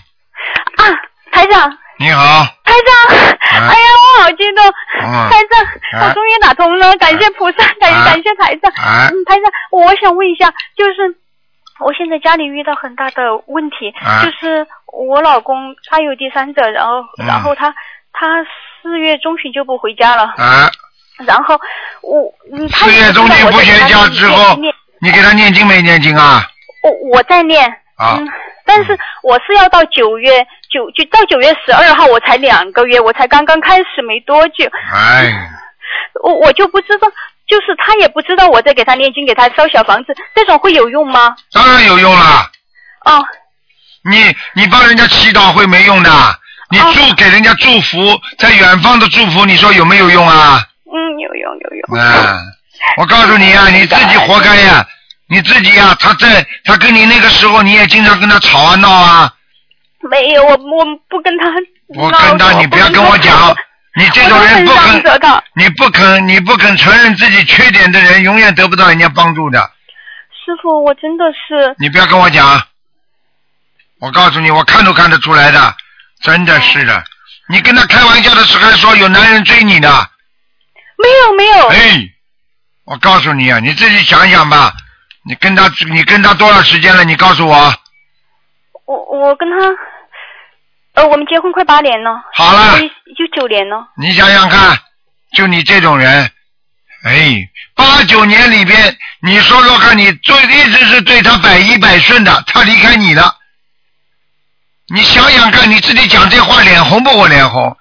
[1.33, 4.65] 台长，你好，台长，啊哎呀，我好激动，
[5.03, 6.09] 嗯 台长，啊。
[6.09, 8.71] 我终于打通了，感谢菩萨，感啊感谢台长。
[8.85, 9.09] 啊。
[9.11, 11.17] 嗯，台长，我想问一下，就是
[11.81, 14.25] 我现在家里遇到很大的问题，啊。
[14.25, 17.27] 就是我老公他有第三者，然后、嗯。
[17.27, 17.75] 然后他
[18.13, 18.45] 他
[18.83, 20.71] 四月中旬就不回家了，啊，
[21.27, 21.59] 然后
[22.03, 22.33] 我
[22.69, 26.43] 四月中旬不回家之后念，你给他念经没念经啊？
[26.83, 27.65] 我我在念，
[27.97, 28.17] 啊。
[28.19, 28.29] 嗯，
[28.65, 35.33] 但是我是要到九月九就到九月十二号，我才两个月，我才刚刚开始没多久，哎，
[36.23, 37.09] 我我就不知道，
[37.49, 41.35] 就是他也不知道我在给他念经，给他烧小房子，这种会有用吗？
[41.53, 42.51] 当然有用了。
[43.05, 43.25] 哦，
[44.11, 46.11] 你你帮人家祈祷会没用的，
[46.71, 47.97] 你祝给人家祝福，
[48.39, 50.63] 在远方的祝福，你说有没有用啊？
[50.85, 51.99] 嗯，有用有用。
[51.99, 52.37] 啊，
[52.99, 54.87] 我告诉你啊，你自己活该呀、
[55.29, 59.33] 你自己呀、他在他跟你那个时候，你也经常跟他吵啊闹啊。
[60.11, 61.47] 没有，我我不跟他
[61.89, 63.57] 我跟他，你不要跟我讲，
[63.97, 65.03] 你这种人不肯，
[65.55, 69.59] 你不肯，你不肯承认自己缺点的人，永远得不到人家帮助的。
[70.31, 72.63] 师傅，我真的是你不要跟我讲，
[74.01, 75.75] 我告诉你，我看都看得出来的，
[76.23, 77.03] 真的是的。
[77.49, 79.89] 你跟他开玩笑的时候还说有男人追你的，
[80.97, 81.67] 没有没有。
[81.69, 82.09] 哎，
[82.85, 84.73] 我告诉你啊，你自己想想吧，
[85.25, 87.03] 你跟他你跟他多少时间了？
[87.05, 87.75] 你告诉我。
[88.89, 89.57] 我我跟他，
[90.95, 92.25] 呃，我们结婚快八年了。
[92.33, 92.79] 好了。
[93.17, 93.87] 就九年了。
[93.99, 94.79] 你想想看，
[95.37, 96.31] 就你这种人，
[97.05, 97.37] 哎，
[97.75, 103.37] 八九年里边，你说说看，你最一直是对他百依百顺的，他离开你了，
[104.95, 107.11] 你想想看，你自己讲这话脸红不？
[107.11, 107.77] 我脸红。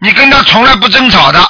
[0.00, 1.40] 你跟他从来不争吵的，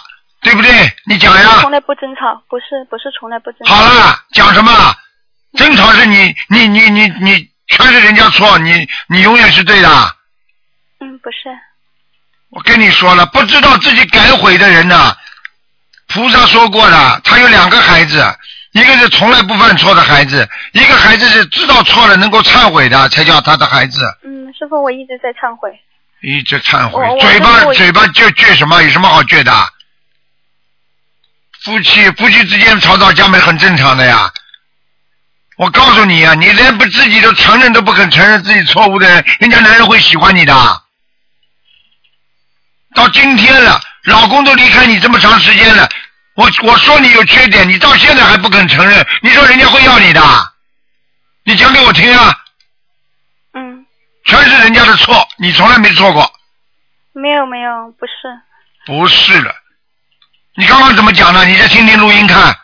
[0.40, 0.70] 对不对？
[1.08, 1.58] 你讲呀。
[1.62, 3.74] 从来不争吵，不是不是从来不争吵。
[3.74, 4.70] 好了，讲什么？
[5.56, 9.88] 争吵是你你你你你全是人家错，你你永远是对的。
[11.00, 11.48] 嗯，不是。
[12.50, 15.14] 我跟你说了，不知道自己改悔的人呐，
[16.08, 18.24] 菩萨说过的，他有两个孩子，
[18.72, 24.00] 一个是从来不犯错的孩子，一个孩子是知道错了能够忏悔的，才叫他的孩子。
[24.24, 25.70] 嗯，师傅，我一直在忏悔。
[26.20, 28.82] 一直忏悔嘴巴嘴巴就倔什么？
[28.82, 29.52] 有什么好倔的？
[31.62, 34.32] 夫妻夫妻之间吵吵架没很正常的呀。
[35.58, 40.54] 我告诉你啊，你连不自己都承认都不肯承认自己错误的人，人家男人会喜欢你的。
[42.94, 45.88] 到今天了，老公都离开你这么长时间了，
[46.36, 50.22] 我我说你有缺点，你到现在还不肯承认，你说人家会要你的？
[51.44, 52.38] 你讲给我听啊！
[53.54, 53.84] 嗯。
[54.26, 56.32] 全是人家的错，你从来没错过。
[57.14, 58.12] 没有没有，不是。
[58.86, 59.52] 不是了，
[60.54, 61.44] 你刚刚怎么讲的？
[61.46, 62.56] 你再听听录音看。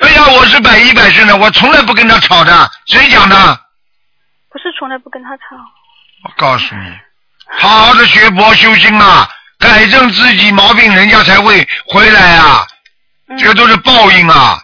[0.00, 0.08] 嗯。
[0.08, 3.60] 哎呀，我是百依百顺的，我从来不跟他吵的，谁讲的？
[4.50, 5.42] 不是从来不跟他吵。
[6.24, 6.98] 我告诉你，
[7.58, 9.28] 好好的学佛修心啊，
[9.58, 12.66] 改正自己毛病，人家才会回来啊。
[13.38, 14.62] 这个都是报应啊。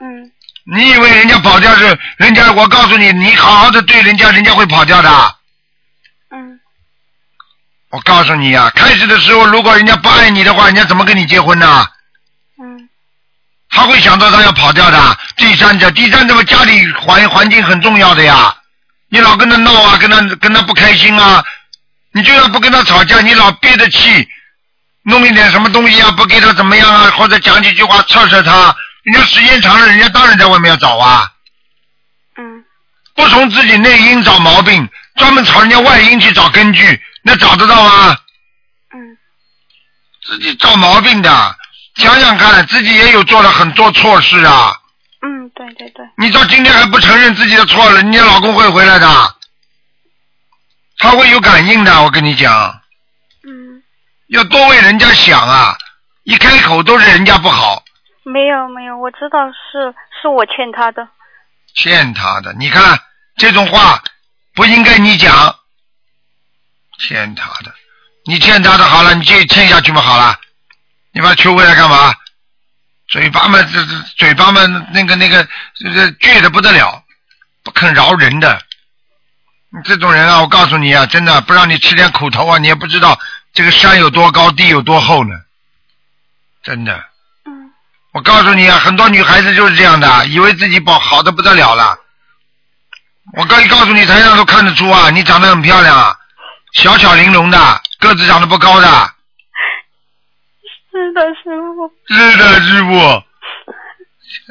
[0.00, 0.30] 嗯。
[0.64, 2.50] 你以为人家跑掉是人家？
[2.52, 5.10] 我告诉你，你好好的对人家，人家会跑掉的。
[6.30, 6.58] 嗯。
[7.90, 11.86] 我告诉你啊，开始的时候，如果人家不爱你的话，人家怎么跟你结婚呢？
[13.76, 13.78] 嗯。
[13.78, 15.18] 他会想到他要跑掉的。
[15.36, 18.56] 第三者，第三者嘛，家里环环境很重要的呀。
[19.08, 21.44] 你老跟他闹啊，跟他跟他不开心啊，
[22.12, 24.28] 你就算不跟他吵架，你老憋着气，
[25.04, 28.74] 弄一点什么东西啊，不给他怎么样啊，或者讲几句话测测他，
[29.04, 31.30] 人家时间长了，人家当然在外面要找啊。
[32.38, 32.64] 嗯。
[33.14, 38.16] 不从自己内因找毛病，专门朝人家外因去找根据，那找得到吗？
[38.92, 39.16] 嗯。
[40.26, 41.56] 自己找毛病的，
[41.96, 44.72] 想想看，自己也有做了很多错事啊。
[45.22, 49.08] 嗯，对对对，你到今天还不承认自己的错了，你老公会回来的，
[50.98, 52.52] 他会有感应的，我跟你讲。
[53.48, 53.82] 嗯，
[54.28, 55.76] 要多为人家想啊，
[56.24, 57.82] 一开口都是人家不好，
[58.24, 61.08] 没有没有，我知道是是我欠他的。
[61.74, 62.52] 欠他的。
[62.54, 62.98] 你看
[63.36, 64.02] 这种话
[64.54, 65.56] 不应该你讲，
[66.98, 67.72] 欠他的，
[68.26, 70.38] 你欠他的好了，你继续欠下去嘛好了，
[71.16, 72.14] 你把他求回来干嘛？
[73.08, 74.60] 嘴巴嘛，这这嘴巴嘛，
[74.92, 77.02] 那个那个，这个倔的不得了，
[77.64, 78.60] 不肯饶人的。
[79.70, 83.18] 你这种人啊，我告诉你啊，真的不让你吃点苦头啊，你也不知道
[83.54, 85.34] 这个山有多高，地有多厚呢。
[86.62, 86.94] 真的。
[87.46, 87.72] 嗯。
[88.12, 91.98] 我告诉你啊，很多女孩子就是这样的，以为自己保好的不得了了。
[93.32, 96.14] 我告告诉你，台上都看得出啊，你长得很漂亮啊，
[96.74, 99.15] 小巧玲珑的，个子长得不高的。
[100.96, 101.92] 是的，师傅。
[102.08, 103.22] 是的，师傅。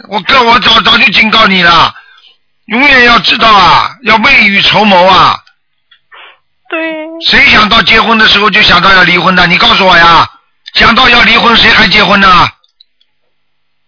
[0.10, 1.94] 我哥，我早早就警告你了，
[2.66, 5.40] 永远要知道啊，要未雨绸缪啊。
[6.70, 6.80] 对。
[7.28, 9.48] 谁想到结婚的时候就想到要离婚的？
[9.48, 10.30] 你告诉我呀，
[10.76, 12.48] 想到要离婚，谁还结婚呢？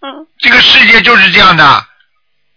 [0.01, 0.25] 嗯。
[0.39, 1.85] 这个世界就是这样的，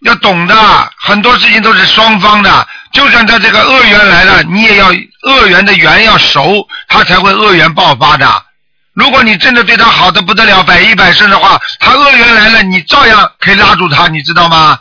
[0.01, 0.55] 要懂的，
[0.97, 2.67] 很多事情都是双方的。
[2.93, 8.47] 就算他这个恶缘来了，你也要恶缘的缘要熟，他才会恶缘爆发的。
[8.95, 14.81] 如果你真的对他好的不得了，百依百顺的话，他恶缘来了，你照样可以拉住他，你知道吗？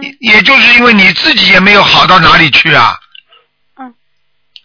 [0.00, 2.96] 也也就是因为你自己也没有好到哪里去啊。
[3.78, 3.92] 嗯。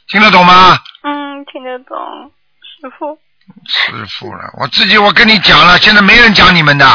[0.07, 0.77] 听得懂吗？
[1.03, 2.31] 嗯，听得懂，
[2.61, 3.19] 师傅。
[3.67, 6.85] 师傅了，我自己我跟你讲了，现在没人讲你们的，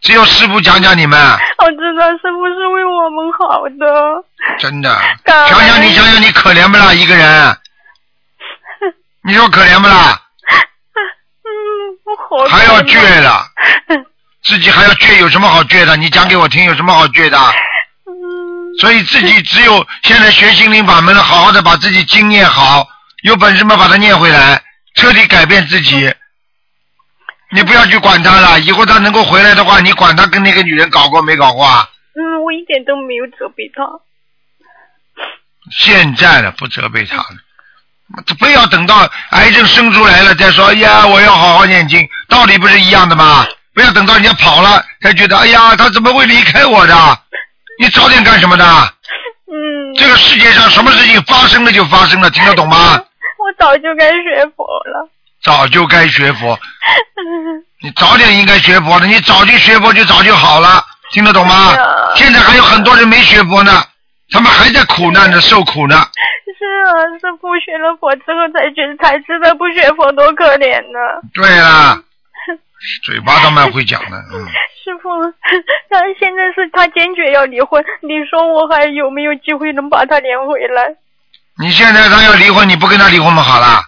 [0.00, 1.20] 只有师傅讲讲你们。
[1.58, 4.24] 我知道师傅是为我们好的。
[4.58, 6.92] 真的，想想你想想你可怜不啦？
[6.94, 7.56] 一个人，
[9.22, 10.20] 你说可怜不啦？
[11.60, 11.68] 嗯，
[12.04, 12.48] 我好。
[12.48, 13.46] 还要倔的，
[14.42, 15.96] 自己还要倔，有什么好倔的？
[15.96, 17.38] 你讲给我听，有什么好倔的？
[18.80, 22.88] 所以自己只有现在学心灵法门了，好好的把自己经念好，
[23.22, 24.62] 有本事嘛把它念回来，
[24.94, 26.12] 彻底改变自己。
[27.52, 31.88] 你不要去管他了，以后他能够回来的话，你管他跟那个女人搞过没搞过啊？
[32.14, 33.84] 嗯，我一点都没有责备他。
[35.70, 37.26] 现在了，不责备他了，
[38.38, 40.66] 不要等到癌症生出来了再说。
[40.66, 43.46] 哎呀，我要好好念经，道理不是一样的吗？
[43.74, 47.18] 不要等到人家跑了才觉得，哎呀，他怎么会离开我的？
[47.80, 48.64] 你早点干什么的？
[48.64, 49.94] 嗯。
[49.96, 53.00] 这个世界上什么事情发生了就发生了，听得懂吗？
[53.38, 55.08] 我早就该学佛了。
[55.42, 56.58] 早就该学佛，
[57.82, 61.74] 你早点应该学佛的，你早就学佛就早就好了，听得懂吗？
[62.16, 63.82] 现在还有很多人没学佛呢，
[64.30, 66.06] 他们还在苦难着受苦呢。
[66.60, 71.00] 是啊，是不学了佛之后才觉才知道不学佛多可怜呢。
[71.32, 71.96] 对啦，
[73.02, 74.44] 嘴巴倒蛮会讲的，嗯。
[74.84, 75.08] 师傅，
[75.88, 80.96] 他现在是他坚决要离婚，你说我还有没有机会能把他连回来？
[81.58, 83.42] 你现在他要离婚，你不跟他离婚吗？
[83.42, 83.80] 好了，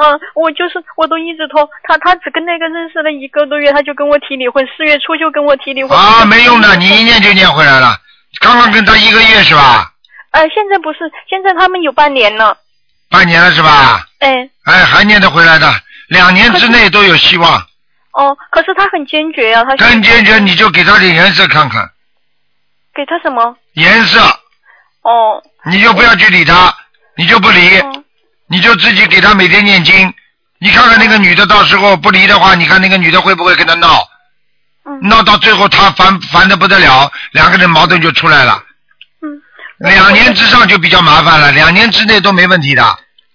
[0.00, 5.96] 嗯，我就是我都一直拖他，他只跟那个认识了一个多月，他就跟我提离婚，四月初就跟我提离婚。
[5.96, 7.96] 啊，没用的，你一念就念回来了。
[8.40, 9.92] 刚刚跟他一个月是吧？
[10.34, 10.98] 呃，现在不是，
[11.30, 12.56] 现在他们有半年了。
[13.08, 14.04] 半年了是吧？
[14.18, 14.50] 哎。
[14.64, 15.72] 哎，还念得回来的，
[16.08, 17.64] 两年之内都有希望。
[18.12, 21.88] 哦，可是他很坚决啊，他更坚决，你就给他点颜色看看，
[22.94, 23.56] 给他什么？
[23.74, 24.20] 颜色，
[25.02, 26.74] 哦，你就不要去理他，
[27.16, 27.80] 你就不理，
[28.48, 30.12] 你就自己给他每天念经。
[30.58, 34.04] 你看看那个女的，到时候不离的话，你看那个女的会不会跟他闹？
[35.02, 38.60] 闹到最后他烦烦的不得了，两个人矛盾就出来了。
[39.78, 39.90] 嗯。
[39.90, 42.82] 两年之上就比较麻烦了，两年之内都没问题的。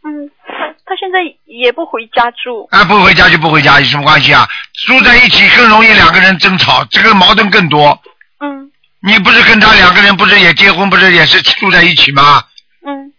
[0.04, 0.54] 嗯，他
[0.86, 2.68] 他现在也不回家住。
[2.72, 4.48] 啊，不回家就不回家，有什么关系啊？
[4.88, 8.02] 住在一起更容易两个人争吵，这个矛盾更多。
[8.40, 8.72] 嗯。
[9.02, 12.44] 你不是跟他两个人不是也结婚，不是也是住在一起吗？
[12.86, 13.14] 嗯。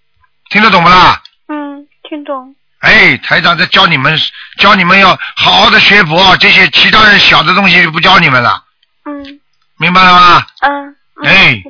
[0.51, 1.23] 听得懂不啦？
[1.49, 2.55] 嗯，听懂。
[2.81, 4.18] 哎，台长在教你们，
[4.59, 8.64] 教你们要好好的学佛，这些其他人小的东西就不教你们了。
[9.05, 9.41] 嗯。
[9.79, 10.47] 明白了吗？
[10.61, 10.97] 嗯。
[11.25, 11.62] 哎，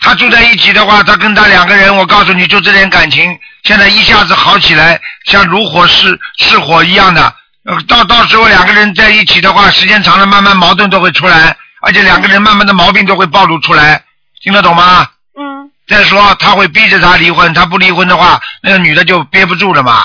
[0.00, 7.34] 他住在一起的话，他跟他两个人，我告诉你，就这点感情，现在一下子好起来，像如火似似火一样的。
[7.64, 14.02] 呃，到到时候两个人在一起的话，时间长了，慢慢矛盾都会出来，而且两个人慢慢的毛病都会暴露出来，
[14.42, 15.06] 听得懂吗？
[15.38, 15.70] 嗯。
[15.86, 20.04] 再说他会逼着他离婚，他不离婚的话，那个女的就憋不住了嘛。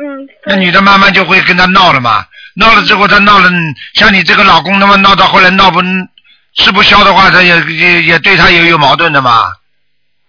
[0.00, 0.28] 嗯。
[0.46, 2.24] 那女的慢慢就会跟他闹了嘛，
[2.54, 3.50] 闹了之后他闹了，
[3.94, 5.80] 像你这个老公那么闹到后来闹不
[6.54, 9.44] 吃不消的话，他也也也对他也有矛盾的嘛。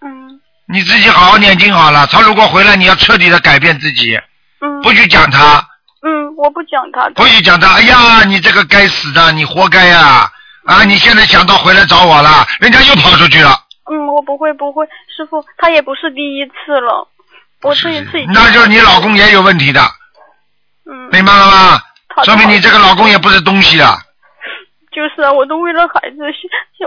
[0.01, 0.39] 嗯。
[0.67, 4.19] 你自己好好念经好了，他如果回来，你要彻底的改变自己，
[4.61, 4.81] 嗯。
[4.81, 5.65] 不去讲他。
[6.03, 7.09] 嗯，我不讲他。
[7.11, 10.31] 不许讲他，哎呀，你这个该死的，你活该呀！
[10.65, 13.49] 啊，你现在想到回来找我了，人家又跑出去了，
[13.91, 17.07] 嗯，我不会不会，师傅，他也不是第一次了，
[17.63, 19.81] 我这一次已经那就是你老公也有问题的，
[20.85, 21.81] 嗯，明白了吗？
[22.25, 23.97] 说明你这个老公也不是东西啊！
[24.91, 26.17] 就是啊，我都为了孩子，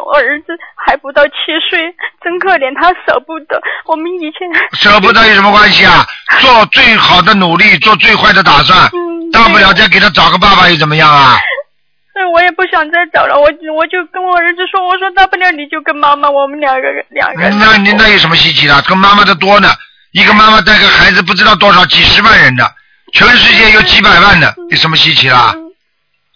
[0.05, 1.33] 我儿子还不到七
[1.71, 1.81] 岁，
[2.23, 3.61] 真可怜，他舍不得。
[3.87, 4.47] 我们以前
[4.77, 6.05] 舍不得有什么关系啊？
[6.41, 11.37] 做最好的努力，做最坏的打算，嗯，大不了再给他找个爸爸又怎么样啊？
[12.15, 17.59] 对，我也不想再找了，我我就跟我儿子说，我说大不了你就跟妈妈，我们两个人两个人。
[17.59, 18.83] 那你那有什么稀奇的？
[18.83, 19.69] 跟妈妈的多呢，
[20.13, 22.71] 一个妈妈带个孩子不知道多少几十万人的，
[23.15, 25.53] 全世界有几百万的，有什么稀奇啦？
[25.57, 25.64] 嗯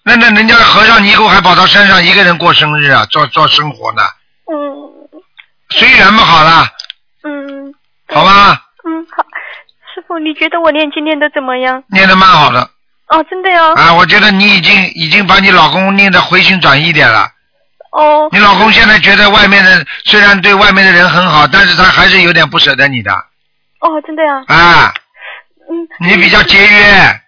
[0.09, 4.03] 那那人家和尚尼姑还跑到山上一个人过生日啊，做做生活呢，
[4.51, 5.21] 嗯
[5.69, 6.67] 随缘嘛好了，
[7.25, 7.75] 嗯
[8.09, 8.63] 好吧？
[8.87, 9.23] 嗯，好，
[9.95, 11.85] 师傅，你觉得我念经念的怎么样？
[11.91, 12.71] 念的蛮好的
[13.09, 13.75] 哦，真的呀？
[13.77, 17.29] 啊，我觉得你已经已经把你老公念的回心转意点了。
[17.93, 18.31] 哦。
[18.33, 23.13] 你老公现在觉得外面的虽然对外面的人很好，但是他还是有点不舍得你的
[23.81, 24.43] 哦，真的呀？
[24.49, 24.95] 啊。
[25.71, 25.87] 嗯。
[26.01, 27.21] 你比较节约。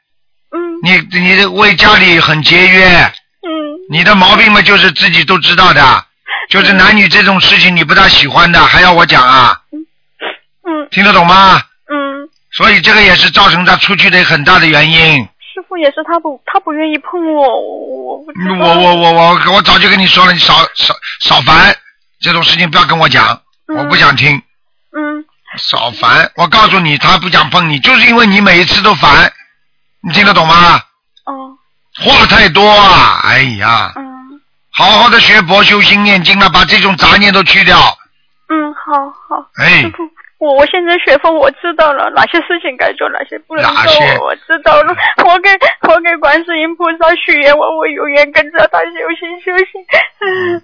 [0.53, 0.59] 嗯。
[0.83, 2.89] 你你为家里很节约。
[2.97, 3.51] 嗯。
[3.91, 6.05] 你的毛病嘛，就是自己都知道的，
[6.49, 9.57] 就是男女这种事情你不大喜欢的，还要我讲啊？
[9.73, 10.89] 嗯。
[10.91, 11.61] 听得懂吗？
[11.93, 15.29] 嗯，所以这个也是造成他出去的很大的原因。
[15.53, 18.25] 师傅也是他不他不愿意碰我，我
[18.59, 21.77] 我我我我早就跟你说了，你少少少烦，
[22.21, 23.41] 这种事情不要跟我讲，
[23.77, 24.37] 我不想听。
[24.97, 25.25] 嗯。
[25.59, 29.33] 少烦，我告诉你，他不想碰你，就是因为你每一次都烦，
[30.03, 30.81] 你听得懂吗？
[31.27, 31.57] 哦。
[32.03, 33.21] 话太多啊！
[33.25, 33.93] 哎呀。
[33.97, 34.41] 嗯。
[34.73, 37.77] 好好的学佛修心念经了，把这种杂念都去掉。
[38.49, 39.45] 嗯，好好。
[39.57, 40.03] 哎师傅，
[40.39, 44.95] 我我现在学佛，我知道了哪些事情该做，哪些不能做，哪些我我知道了。
[45.27, 45.51] 我给
[45.83, 49.83] 我给观世音菩萨许愿，我我永远跟着他修行修行。
[50.25, 50.63] 嗯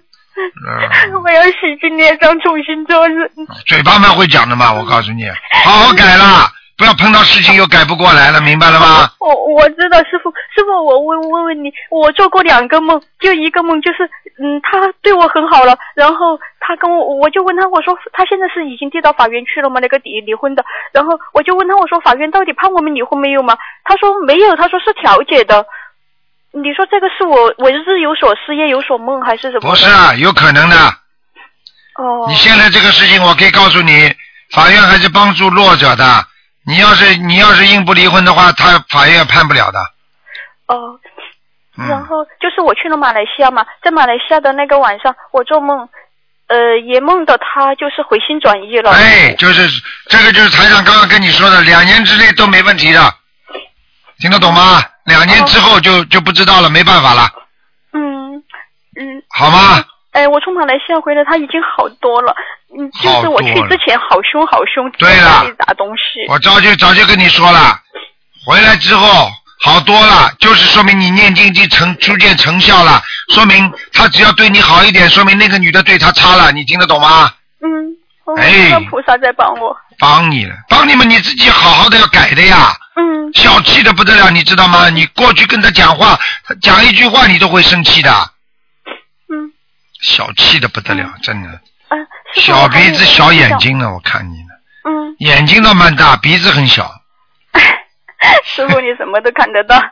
[1.23, 3.29] 我要洗净孽障，重新做人。
[3.65, 5.27] 嘴巴蛮会讲的嘛，我告诉你，
[5.65, 9.09] 好好改啦，不要碰到事情又改不过来了，明白了吗？
[9.19, 14.05] 我我知道，师傅，师傅，我问问问你，我做过两个梦，就一个梦就是，
[14.39, 19.79] 嗯，他对我很好了，然后他跟我，我就问他，我说他现在是已经递到法院去了吗？
[19.81, 20.63] 那个离离婚的，
[20.93, 23.57] 然后我就问他，我说法院到底判我们离婚没有吗？
[23.83, 25.65] 他说没有，他说是调解的。
[26.51, 29.61] 你说这个是我我日有所思夜有所梦还是什么？
[29.61, 30.77] 不是啊，有可能的。
[31.97, 32.25] 哦。
[32.27, 34.13] 你现在这个事情，我可以告诉你，
[34.51, 36.05] 法院还是帮助弱者的。
[36.67, 39.79] 你要是你要是硬不离婚的话，他法院判不了的。
[40.67, 40.99] 哦。
[41.79, 45.87] 嗯然后就是我去了马来西亚嘛，在马来西亚的那个晚上，我做梦，
[46.47, 48.89] 呃，也梦到他就是回心转意了。
[48.89, 49.69] 哎，就是
[50.09, 53.13] 这个就是台长刚刚跟你说的，两年之内都没问题的，
[54.17, 54.81] 听得懂吗？
[55.05, 57.29] 两年之后就就不知道了，没办法了，
[57.93, 58.37] 嗯
[58.99, 59.21] 嗯。
[59.29, 59.85] 好吗？
[60.17, 62.35] 哎，我从马来西亚回来，他已经好多了。
[62.75, 66.25] 嗯，就是我去之前好凶好凶，对了打东西。
[66.27, 67.79] 我早就早就跟你说了，
[68.47, 69.29] 回来之后
[69.61, 72.99] 好多了，就是说明你念经已经成逐渐成效了，
[73.29, 77.31] 说明他只要对你好一点，说明那个女的对他差了，你听得懂吗？
[77.61, 77.95] 嗯，
[78.25, 79.77] 我哎菩萨在帮我。
[79.99, 82.75] 帮你了，帮你们你自己好好的要改的呀。
[82.95, 83.31] 嗯。
[83.35, 84.89] 小气的不得了，你知道吗？
[84.89, 88.09] 你过去跟他讲话，他讲一句话你都会生气的。
[89.99, 90.03] 嗯。
[90.03, 91.49] 小气的不得了，真的。
[91.49, 91.97] 啊，
[92.33, 94.53] 师傅小鼻子小眼睛呢，我看你呢。
[94.83, 96.89] 嗯，眼睛倒蛮大，鼻子很小。
[98.43, 99.75] 师傅你什么都看得到。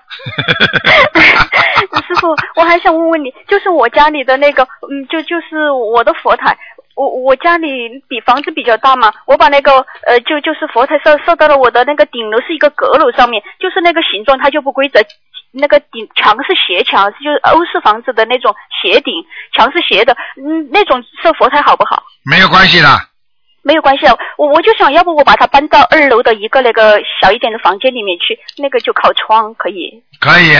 [2.08, 6.58] 师傅，我还想问问你，就是我家里的那个，嗯，就就是我的佛台，
[6.96, 15.00] 我我家里比房子比较大嘛，我把那个呃，就就是佛台设设到了我的那个顶楼是一个阁楼上面，就是那个形状它就不规则，
[15.56, 19.14] 那个顶墙是斜墙，就是欧式房子的那种斜顶，
[19.54, 22.04] 墙是斜的，嗯，那种设佛台好不好？
[22.30, 22.88] 没有关系的，
[23.64, 30.04] 没有关系的，我我就想要不我把它搬到二楼的一个那个小一点的房间里面去，那个就靠窗可以。
[30.20, 30.56] 可以。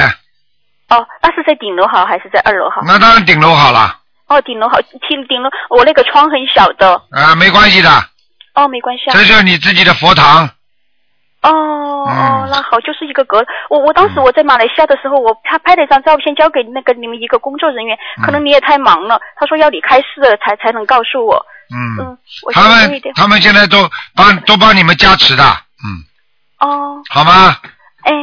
[0.88, 2.82] 哦，那是在顶楼好还是在二楼好？
[2.86, 7.02] 那当然顶楼好了，哦，顶楼好，顶顶楼我那个窗很小的。
[7.12, 7.90] 啊，没关系的，
[8.54, 9.14] 哦，没关系啊。
[9.14, 10.50] 这就是你自己的佛堂。
[12.16, 13.44] 哦那好，就是一个格。
[13.70, 21.46] 我我当时我在马来西亚的时候，我拍拍了一张照片交给那个你们一个工作人员，可能你也太忙了，他说要你开示了才才能告诉我。
[21.74, 22.18] 嗯，嗯，
[22.54, 23.02] 他们。
[23.16, 26.06] 他们现在都帮都帮你们加持的，嗯
[26.60, 27.58] 哦，好吗？
[28.04, 28.14] 哎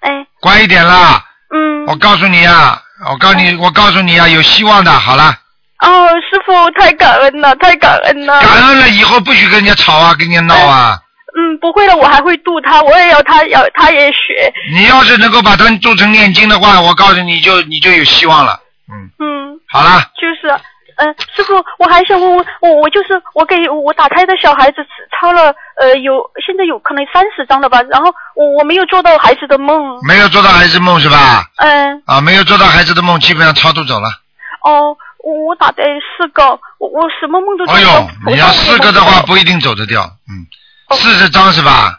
[0.00, 1.24] 哎，乖一点啦。
[1.54, 1.86] 嗯。
[1.86, 2.80] 我告诉你啊，
[3.10, 4.92] 我告诉你，我告诉你啊，有希望的。
[4.92, 5.34] 好了，
[5.80, 8.40] 哦，师傅太感恩了，太感恩了。
[8.40, 10.98] 感恩了以后不许跟人家吵啊，跟人家闹啊。
[11.40, 14.52] 嗯，不会了，我还会度他，我也要他要他也学。
[14.74, 18.60] 你要是能够把它做成念经的话，我告诉你就你就有希望了。
[18.92, 20.52] 嗯，嗯好了，就是，
[20.96, 24.84] 嗯、师傅，我还想问问，我我就是我给我打胎的小孩子
[25.18, 29.98] 抄了，呃，有现在有可能三十张了吧，然后我我没有做到孩子的梦。
[30.06, 31.44] 没有做到孩子梦是吧？
[31.56, 34.08] 嗯，啊，没有做到孩子的梦，基本上超度走了。
[34.62, 35.82] 哦，我我打的
[36.18, 36.44] 四个，
[36.78, 37.94] 我我什么梦都做哎不到。
[37.94, 40.44] 呦，你要四个的话不一定走得掉，嗯，
[40.96, 41.98] 四十张是吧？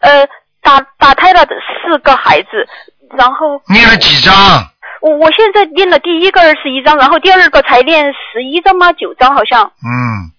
[0.00, 0.26] 呃，
[0.62, 2.48] 打打胎了四个孩子，
[3.16, 4.34] 然后念了几张？
[5.00, 8.92] 我我现在念了第一个二十一张，然后第二个才念十一张吗？
[8.92, 9.64] 九张好像。
[9.64, 10.30] 嗯，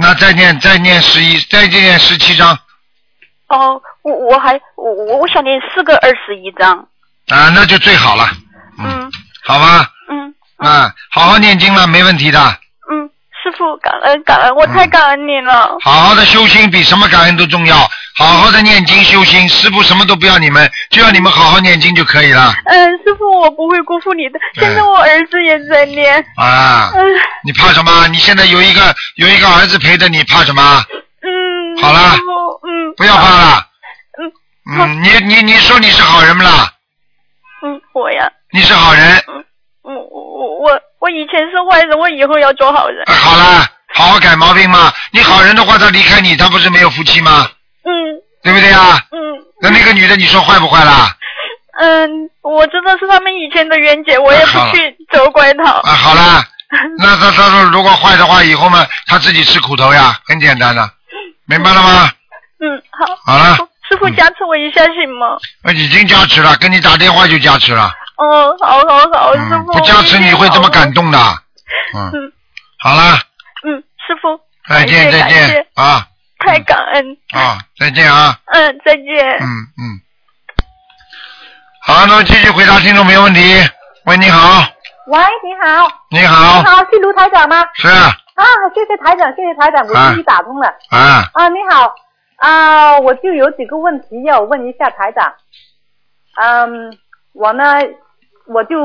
[0.00, 2.58] 那再念再念十一，再念十七张
[3.48, 6.78] 哦，我我还我我我想念四个二十一张。
[7.28, 8.28] 啊，那就最好了，
[8.78, 9.10] 嗯
[9.44, 9.86] 好吧？
[10.08, 12.38] 嗯啊，好好念经了，没问题的。
[13.40, 15.76] 嗯，师傅感恩感恩，我太感恩你了。
[15.82, 17.76] 好好的修心比什么感恩都重要，
[18.16, 24.38] 好好的念经修心，师傅什么都不要你们，就要你们好好念经就可以了嗯，师傅，我不会辜负你的。
[24.54, 26.18] 现在我儿子也在念。
[26.36, 26.90] 啊！
[26.94, 27.00] 嗯
[27.44, 28.06] 你怕什么？
[28.08, 30.62] 你现在有一个有一个儿子陪着你，怕什么？
[31.22, 31.82] 嗯。
[31.82, 32.94] 好了师傅，嗯。
[32.96, 33.66] 不要怕了。
[34.18, 34.32] 嗯。
[34.78, 36.70] 嗯，你你你说你是好人不啦？
[37.62, 39.24] 嗯，我呀，你是好人，
[39.82, 43.04] 我我我我以前是坏人，我以后要做好人。
[43.06, 44.92] 好了，好好改毛病嘛。
[45.10, 47.48] 你好人的话，他离开你，他不是没有福气吗？
[47.84, 47.90] 嗯
[48.42, 48.98] 对不对啊？
[49.12, 49.18] 嗯
[49.60, 51.14] 那那个女的，你说坏不坏啦？
[51.78, 55.64] 嗯，我知道是他们以前的冤结，我也不去责怪他。
[55.70, 56.42] 啊，好啦，
[56.98, 60.90] 那他他说如果坏的话，以后嘛，他自己吃苦头呀，很简单的，
[61.46, 62.10] 明白了吗？
[62.60, 63.32] 嗯，好。
[63.32, 63.56] 好了，
[63.88, 65.26] 师傅加持我一下行吗？
[65.64, 67.90] 呃已经加持了，跟你打电话就加持了，
[68.20, 69.72] 哦，好好好，师傅。
[69.72, 71.18] 不加持你会这么感动的。
[71.96, 72.32] 嗯，嗯
[72.78, 73.14] 好了，
[73.64, 74.38] 嗯，师傅。
[74.68, 76.06] 再见再见啊
[76.38, 77.16] 太感恩。
[77.32, 79.04] 啊，再见啊，嗯，再见。
[79.40, 79.82] 嗯嗯。
[81.82, 83.40] 好，那么继续回答听众朋友问题。
[84.04, 84.60] 喂，你好，
[85.06, 85.88] 喂，你好。
[86.10, 87.64] 你好你好，是卢台长吗？
[87.74, 88.44] 是啊啊，
[88.74, 90.68] 谢谢台长，谢谢台长，我终于打通了。
[90.90, 91.94] 啊，啊，你好，
[92.36, 95.32] 啊，我就有几个问题要问一下台长。
[96.36, 96.96] 嗯，
[97.32, 97.64] 我呢，
[98.52, 98.76] 我就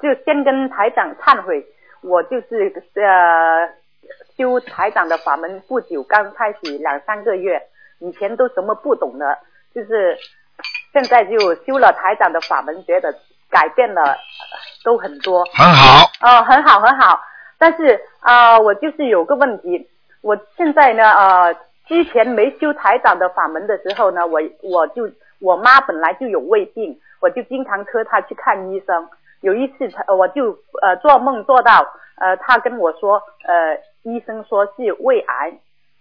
[0.00, 1.62] 就先跟台长忏悔，
[2.00, 3.68] 我就是呃
[4.36, 7.60] 修台长的法门不久，刚开始两三个月，
[7.98, 9.36] 以前都什么不懂的，
[9.74, 10.16] 就是
[10.92, 13.14] 现在就修了台长的法门，觉得
[13.50, 14.16] 改变了呃
[14.84, 15.44] 都很多。
[15.52, 16.10] 很好。
[16.22, 17.20] 哦，很好很好，
[17.58, 19.86] 但是啊、呃我就是有个问题，
[20.22, 21.54] 我现在呢，呃，
[21.86, 25.10] 之前没修台长的法门的时候呢，我我就
[25.40, 29.08] 我妈本来就有胃病，我就经常车他去看医生。
[29.42, 31.86] 有一次他，我就呃做梦做到，
[32.20, 35.52] 呃，他跟我说，呃，医生说是胃癌，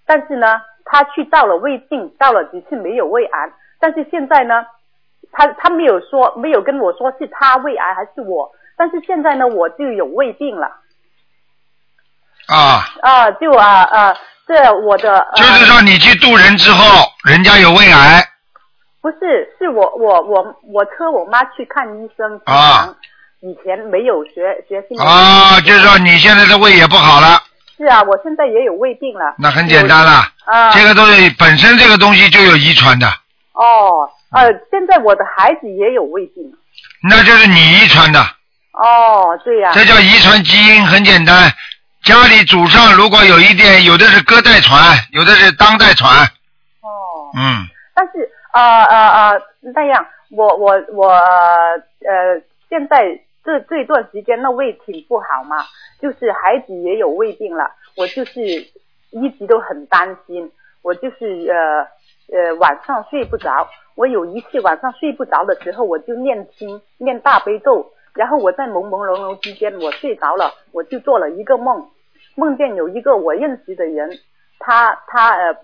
[0.05, 3.49] 但是呢，他去照了胃镜，照了几次没有胃癌，
[3.79, 4.65] 但是现在呢，
[5.31, 10.67] 他他没有说，没有跟我说是他胃癌还是我，但是现在呢，我就有胃病了。
[12.47, 16.83] 啊，啊，就啊啊，这我的、呃、就是说你去渡人之后，
[17.29, 18.21] 人家有胃癌
[19.01, 22.93] 不是，是我我我我车我妈去看医生，啊
[23.41, 27.41] 以前没有学学心理啊，就是说你现在的胃也不好了，
[27.77, 29.33] 是啊，我现在也有胃病了。
[29.37, 30.27] 那很简单了。
[30.43, 33.07] 啊，这个东西本身这个东西就有遗传的，
[33.53, 36.43] 哦，呃，现在我的孩子也有胃病。
[37.09, 38.19] 那就是你遗传的，
[38.73, 41.49] 哦，对呀、这叫遗传基因，很简单。
[42.03, 46.25] 家里祖上如果有一点，有的是隔代传，有的是当代传。
[46.81, 46.89] 哦。
[47.37, 55.57] 嗯，但是呃呃呃那样，我我我呃现在这这段时间那胃挺不好嘛，
[55.99, 58.41] 就是孩子也有胃病了，我就是
[59.11, 61.87] 一直都很担心，我就是呃
[62.37, 71.89] 呃晚上睡不着，我有一次晚上睡不着的时候，我就念经念大悲咒，然后我在朦朦胧胧之间我睡着了，我就做了一个梦，
[72.35, 74.09] 梦见有一个我认识的人，
[74.59, 75.55] 他他呃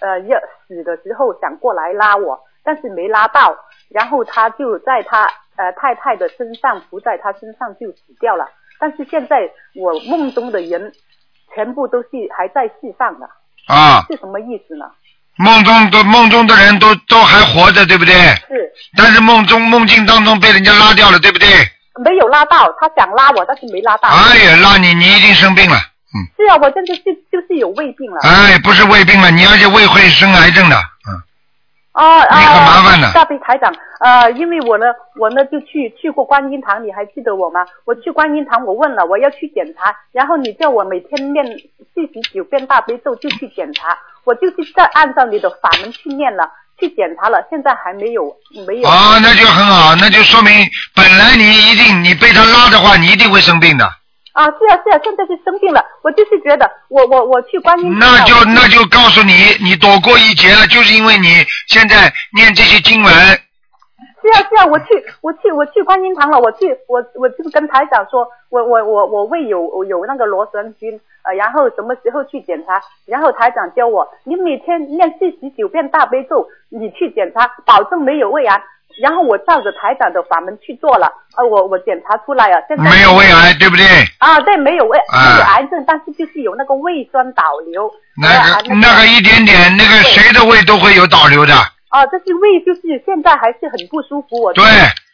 [0.00, 3.56] 呃要死的时候想过来拉我，但是没拉到，
[3.90, 8.48] 然后他就在他呃太太的身上伏在他身上就死掉了。
[8.78, 10.92] 但是现在我梦中的人
[11.54, 13.28] 全部都是还在世上的，
[13.66, 14.86] 啊，是什么意思呢？
[15.36, 18.14] 梦中的梦中的人都都还活着，对不对？
[18.48, 21.46] 是但是梦中梦境当中被人家拉掉了，对不对？
[22.02, 24.08] 没有拉到，他想拉我，但是没拉到。
[24.08, 25.76] 哎呀，拉你，你一定生病了。
[26.36, 28.20] 是啊，我真的就就是有胃病了。
[28.22, 30.76] 哎，不是胃病了，你而且胃会生癌症的。
[30.76, 31.14] 嗯，
[31.92, 34.86] 哦啊，你很麻烦的大悲台长，呃，因为我呢，
[35.16, 37.64] 我呢就去去过观音堂，你还记得我吗？
[37.84, 46.50] 我去观音堂，我问了，我要去检查，然后你叫我每天念四十九遍大悲咒就去检查，我就是在按照你的法门去念了，
[46.80, 48.34] 去检查了，现在还没有
[48.66, 48.88] 没有。
[48.88, 50.52] 啊，那就很好，那就说明
[50.94, 53.99] 本来你一定你被他拉的话，你一定会生病的。
[54.40, 59.32] 啊，是啊是啊，现在是生病了，我就是觉得我我我去观音堂，那就那就告诉你，
[59.62, 61.28] 你躲过一劫了，就是因为你
[61.66, 63.12] 现在念这些经文。
[64.22, 64.86] 是啊是啊，我去
[65.20, 72.80] 我去我去观音堂了，我去我我就是跟台长说，我我我我胃有有那个螺旋菌，呃，然后什么时候去检查？
[73.06, 78.62] 然后台长教我，你每天念四十九遍大悲咒，你去检查，保证没有胃癌。
[79.00, 83.86] 然后我照着台长的法门去做了，啊，我我检查出来了，现在没有胃癌，对不对？
[84.18, 87.90] 啊，对，没有胃啊没有癌症，但是就是有那个胃酸倒流。
[88.20, 91.54] 那呃个那个一点点，那个谁的胃都会有导流的。
[91.88, 94.40] 啊，这是胃，就是现在还是很不舒服。
[94.42, 94.64] 我对，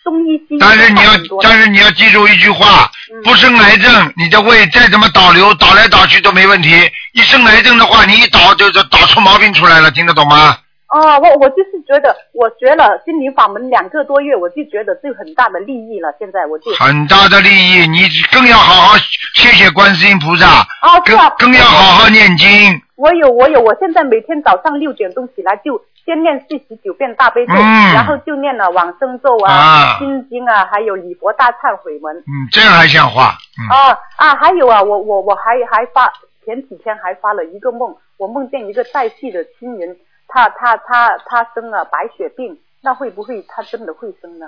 [0.05, 1.13] 中医西医但是你要
[1.43, 6.71] 但是你要记住一句话，嗯不生癌症，你的胃再怎么导流，导来导去都没问题。
[7.15, 10.59] 一生癌症的话，你一导就是导出毛病出来了，听得懂吗？
[10.89, 16.15] 哦，我我就是觉得，我学了心灵法门两个多月，我就觉得这有很大的利益了。
[16.19, 17.99] 现在我就很大的利益，你
[18.31, 18.97] 更要好好
[19.35, 22.47] 谢谢观世音菩萨，啊，是更啊，更要好好念经。
[22.95, 32.17] 我有我有，我现在每天早上六点钟起来就先念四十九遍大悲咒，嗯然后就念了往生咒啊、啊心经啊，还有礼佛大忏悔文。
[32.17, 33.35] 嗯，这样还像话。
[33.59, 36.11] 嗯，啊啊，还有啊，我我我还还发
[36.45, 39.97] 前几天还发了一个梦，我梦见一个在世的亲人，
[40.29, 44.47] 他他他他生了白血病，那会不会他真的会生呢？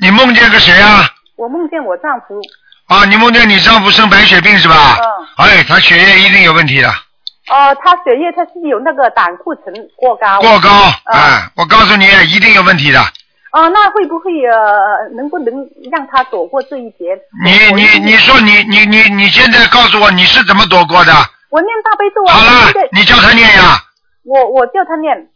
[0.00, 1.08] 你梦见个谁啊？
[1.36, 2.40] 我梦见我丈夫，
[2.88, 4.96] 啊，你梦见你丈夫生白血病是吧？
[5.00, 5.46] 嗯。
[5.46, 10.40] 哎，他血液一定有问题的，哦、他血液他是有那个胆固醇过高。
[10.40, 10.68] 过高。
[11.04, 13.00] 嗯哎，我告诉你，一定有问题的。
[13.52, 15.54] 哦、那会不会呃，能不能
[15.92, 17.16] 让他躲过这一劫？
[17.44, 21.12] 你你你说你你你你现在告诉我你是怎么躲过的？
[21.50, 23.78] 我念大悲咒啊，好了，你叫他念呀，
[24.24, 25.28] 我我叫他念，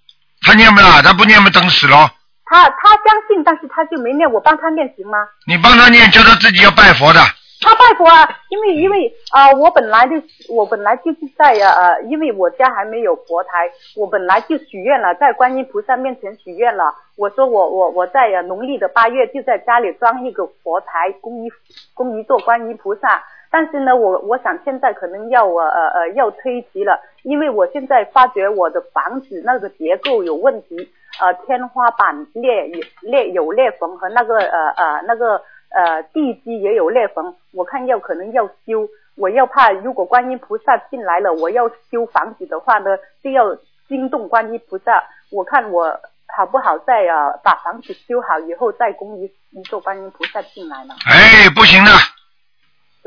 [0.43, 2.09] 他念不了，他不念不等死喽。
[2.45, 5.29] 他他相信，但是他就没念，我帮他念行吗？
[5.47, 7.21] 你帮他念，叫他自己要拜佛的。
[7.61, 10.15] 他拜佛啊，因为因为啊、我本来就
[10.49, 16.95] 我本来就是在呃呃，因为我家还没有佛台，我本来就许愿了，在观音菩萨面前许愿了。
[17.17, 21.51] 我说我我我在呃农历的八月就在家里装一个佛台，供一
[21.95, 23.25] 供一座观音菩萨。
[23.51, 30.77] 但是呢，我我想现在可能要呃呃呃要推迟了，因为我现在发觉我的房子那个结构有问题，
[31.21, 35.41] 呃，天花板裂有裂有裂缝和那个呃呃那个
[35.71, 43.57] 呃地基也有裂缝，我看要可能要修，我要怕如果观音菩萨进来了，我要修房子的话呢，就要
[43.89, 45.99] 惊动观音菩萨，我看我
[46.37, 50.95] 好不好再呃把房子修好以后再供一一座观音菩萨进来呢？
[51.11, 51.91] 哎，不行的，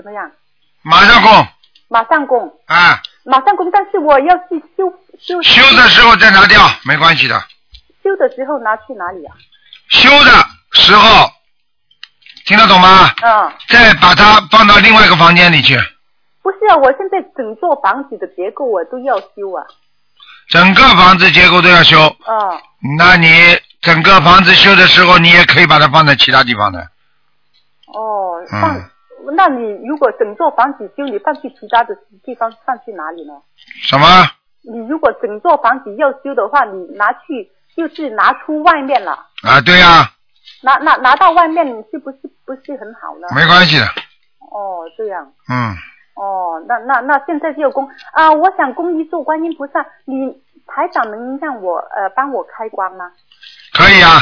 [0.01, 0.31] 怎么样？
[0.83, 1.47] 马上供
[1.89, 7.39] 马上供，啊，马上供，但是我要去修修修的时候再拿掉，没关系的。
[8.03, 9.35] 修的时候拿去哪里啊？
[9.89, 10.31] 修的
[10.71, 11.29] 时候
[12.45, 13.13] 听得懂吗？
[13.21, 15.77] 嗯，再把它放到另外一个房间里去，
[16.41, 19.63] 不是啊，我现在整座房子的结构我都要修啊。
[20.49, 21.97] 整个房子结构都要修。
[22.27, 22.61] 嗯，
[22.97, 23.29] 那你
[23.81, 26.79] 整个房子修的时候，你也可以把它放在其他地方的。
[27.87, 28.90] 哦，嗯放，
[29.33, 33.33] 那你如果整座房子修，你放去其他的地方放去哪里呢？
[33.83, 34.05] 什么？
[34.63, 39.11] 你如果整座房子要修的话，你拿去就是拿出外面了，
[39.43, 40.11] 啊，对呀、
[40.61, 43.27] 拿拿拿到外面是不是不是很好呢？
[43.35, 43.85] 没关系的。
[44.51, 45.31] 哦，这样。
[45.49, 45.73] 嗯，
[46.15, 48.31] 哦，那那那现在就供啊！
[48.31, 50.29] 我想供一座观音菩萨，你
[50.67, 53.11] 台长能让我呃帮我开光吗？
[53.73, 54.19] 可以啊，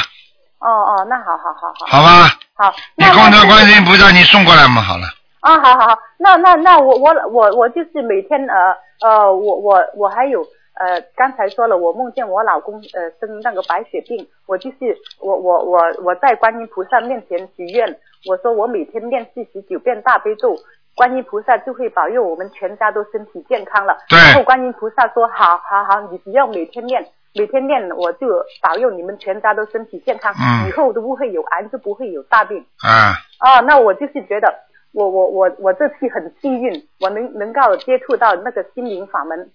[0.59, 1.85] 哦哦，那好好好好。
[1.87, 2.29] 好吧。
[2.53, 5.07] 好，你供着观世音菩萨，你送过来嘛，好了。
[5.39, 10.41] 啊，好好好，那那那我我我我就是每天呃呃，我我我还有
[10.75, 17.97] 呃，刚才说了，我梦见我老公呃生那个白血病，我就是我我我我在观音菩萨面前许愿，
[18.29, 20.53] 我说我每天念四十九遍大悲咒，
[20.93, 23.97] 观音菩萨就会保佑我们全家都身体健康了。
[24.09, 27.01] 对然后观音菩萨说好好好，你只要每天念。
[27.39, 28.27] 每天念，我就
[28.61, 32.65] 保佑你们全家都身体健康，嗯以后都不会有癌，就不会有大病。
[32.83, 34.53] 啊，啊，那我就是觉得
[34.91, 39.49] 我我我我这次很幸运，我能能够接触到那个心灵法门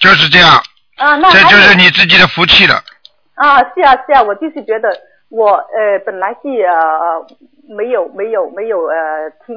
[0.00, 0.48] 就是这样，
[0.96, 1.16] 啊。
[1.16, 2.80] 那这就是你自己的福气了。
[3.34, 4.88] 啊，是啊是啊，我就是觉得
[5.28, 7.26] 我呃本来是呃
[7.68, 9.54] 没有没有没有呃听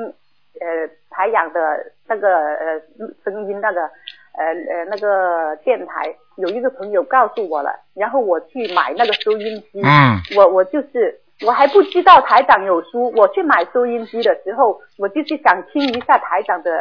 [0.60, 0.68] 呃
[1.10, 1.60] 台长的
[2.06, 2.82] 那个呃
[3.24, 3.90] 声音那个
[4.40, 16.72] 呃呃那个电台有一个朋友告诉我了，然后我去买那个收音机，嗯我我就是我还不知道台长有书，我去买收音机的时候，我就是想听一下台长的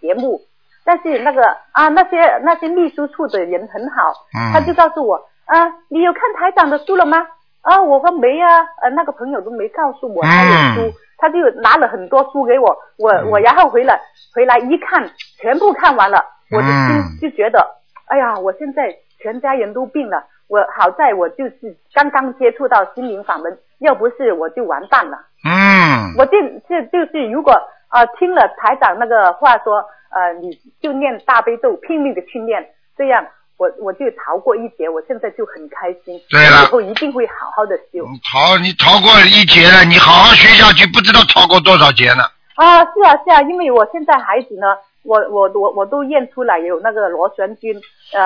[0.00, 0.40] 节目，
[0.84, 1.42] 但是那个
[1.72, 7.26] 啊那些那些秘书处的人很好，嗯他就告诉我啊你有看台长的书了吗？
[7.62, 10.88] 啊我说没啊，呃那个朋友都没告诉我他有书。
[10.90, 13.98] 嗯他就拿了很多书给我，我我然后回来
[14.34, 15.10] 回来一看，
[15.40, 17.66] 全部看完了，我的嗯心就觉得，
[18.06, 25.18] 哎呀，我现在全家人都病了，我好在我就是刚刚接触到心灵法门，要不是我就完蛋了。
[25.44, 26.36] 嗯，我这
[26.68, 27.52] 这就是如果
[27.88, 32.64] 啊、呃听了台长那个话说，呃，你就念大悲咒，拼命的去念，
[32.96, 33.26] 这样
[33.56, 36.20] 我我就逃过一劫，我现在就很开心。
[36.30, 38.04] 对了以后一定会好好的修。
[38.30, 42.22] 逃你逃过一劫了，你好好学下去，不知道逃过多少劫呢。
[42.56, 44.66] 啊，是啊是啊，因为我现在孩子呢，
[45.06, 47.74] 我我我我都验出来有那个螺旋菌，
[48.12, 48.20] 呃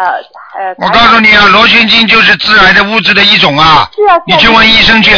[0.59, 0.75] 呃。
[0.79, 3.91] 我告诉你啊，螺旋菌就是致癌的物质的一种啊。
[3.95, 5.13] 是啊，你去问医生去。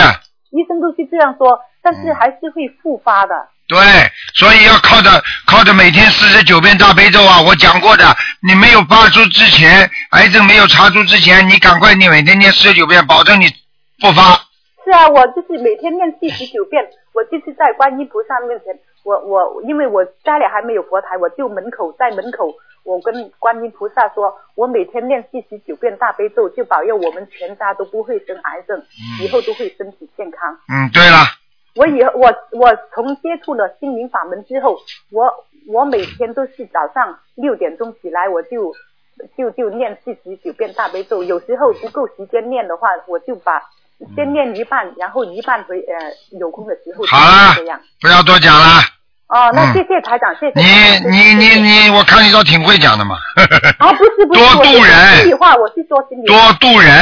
[0.50, 3.34] 医生都是这样说，但是还是会复发的。
[3.68, 3.78] 对，
[4.34, 5.08] 所以要靠着
[5.46, 7.40] 靠着每天四十九遍大悲咒啊！
[7.40, 8.04] 我讲过的，
[8.46, 13.46] 你没有发出之前，癌症没有查出之前，你赶快你每天念四十九遍，保证你
[13.98, 14.34] 不发。
[14.84, 16.84] 是啊，我就是每天念四十九遍，
[17.14, 18.74] 我就是在观音菩萨面前，
[19.04, 22.52] 我我因为我家里还没有佛台，我就门口在门口，
[22.84, 28.82] 我跟观音菩萨说，我每天念四十九遍大悲咒，就保佑我们全家都不会生癌症，
[29.22, 30.56] 以后都会身体健康。
[30.68, 31.18] 嗯，对了，
[31.76, 32.26] 我以后我
[32.58, 34.78] 我从接触了心灵法门之后，
[35.10, 35.32] 我
[35.68, 38.72] 我每天都是早上六点钟起来，我就
[39.36, 41.22] 就就念四十九遍大悲咒。
[41.22, 43.62] 有时候不够时间念的话，我就把
[44.16, 47.80] 先念一半，然后一半回呃有空的时候好了这样。
[48.00, 48.80] 不要多讲了。
[49.28, 50.60] 哦，那嗯谢谢台长，谢谢。
[50.60, 53.16] 你你你你，我看你倒挺会讲的嘛。
[53.78, 56.52] 啊，不是不是， 多度人心里话，我是说心里多话。
[56.54, 56.92] 度人。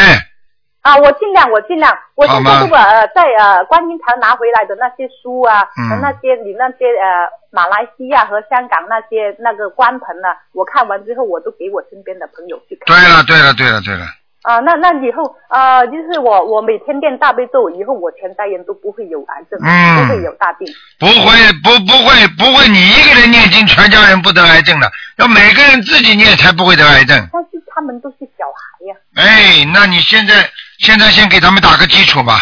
[0.82, 12.86] 啊，我尽量，我尽量，我现在都把呃在呃观音堂拿回来的那些书啊，嗯和那些你那些呃马来西亚和香港那些那个官盆呢、我看完之后我都给我身边的朋友去看。
[12.86, 14.07] 对了对了对了对了，
[14.43, 20.66] 啊，那那以后啊、就是我我每天念大悲咒，以后我全家人都不会有癌症，嗯不会有大病。
[20.99, 27.28] 不会不不会不会，你一个人念经，全家人不得癌症的，要每个人自己念才不会得癌症。
[27.32, 28.97] 但是他们都是小孩呀。
[29.16, 32.34] 哎，那你现在现在先给他们打个基础吧。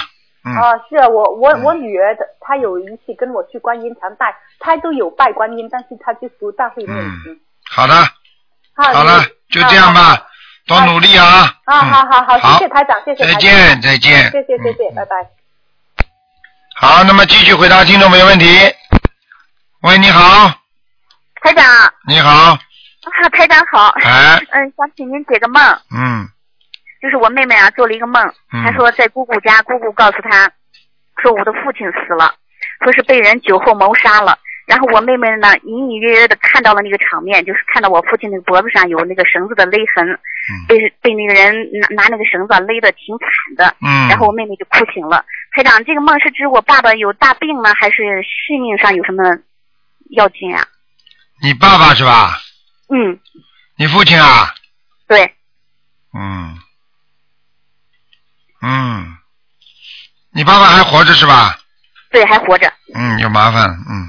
[0.45, 7.41] 嗯啊，是啊，我我我女儿的，她有一次跟我去观音堂拜，她都有拜观音，但是她就不大会念经。
[7.69, 7.95] 好的，
[8.77, 10.28] 好了，就这样吧，
[10.69, 11.53] 多努力啊。
[11.64, 13.25] 啊，好好好，好谢谢台长，谢谢。
[13.25, 15.16] 再见再见谢谢谢谢，拜拜。
[16.77, 18.47] 好，那么继续回答听众朋友问题。
[19.83, 20.49] 喂，你好，
[21.43, 21.64] 台长，
[22.07, 22.59] 你好，啊，
[23.33, 23.89] 台长好。
[24.05, 25.61] 哎 嗯，想请您解个梦，
[25.97, 26.29] 嗯
[27.01, 30.51] 就是我妹妹啊做了一个梦，嗯她说在姑姑家，姑姑告诉她，
[31.23, 32.35] 说我的父亲死了，
[32.85, 34.37] 说是被人酒后谋杀了。
[34.69, 40.07] 然后我妹妹呢，隐隐约约的看到了那个场面，就是看到我父亲那个脖子上有那个绳子的勒痕，
[40.69, 43.75] 被被那个人拿拿那个绳子啊勒的挺惨的。
[43.81, 45.25] 嗯然后我妹妹就哭醒了。
[45.57, 49.25] 台长，这个梦是指我爸爸有大病吗，还是性命上有什么
[50.11, 50.62] 要紧啊？
[51.43, 52.37] 你爸爸是吧？
[52.91, 53.19] 嗯，
[53.77, 54.55] 你父亲啊？
[55.07, 55.35] 对，
[56.12, 56.59] 嗯
[58.61, 59.16] 嗯，
[60.33, 61.57] 你爸爸还活着是吧？
[62.11, 62.71] 对，还活着。
[62.95, 64.09] 嗯，有麻烦，嗯，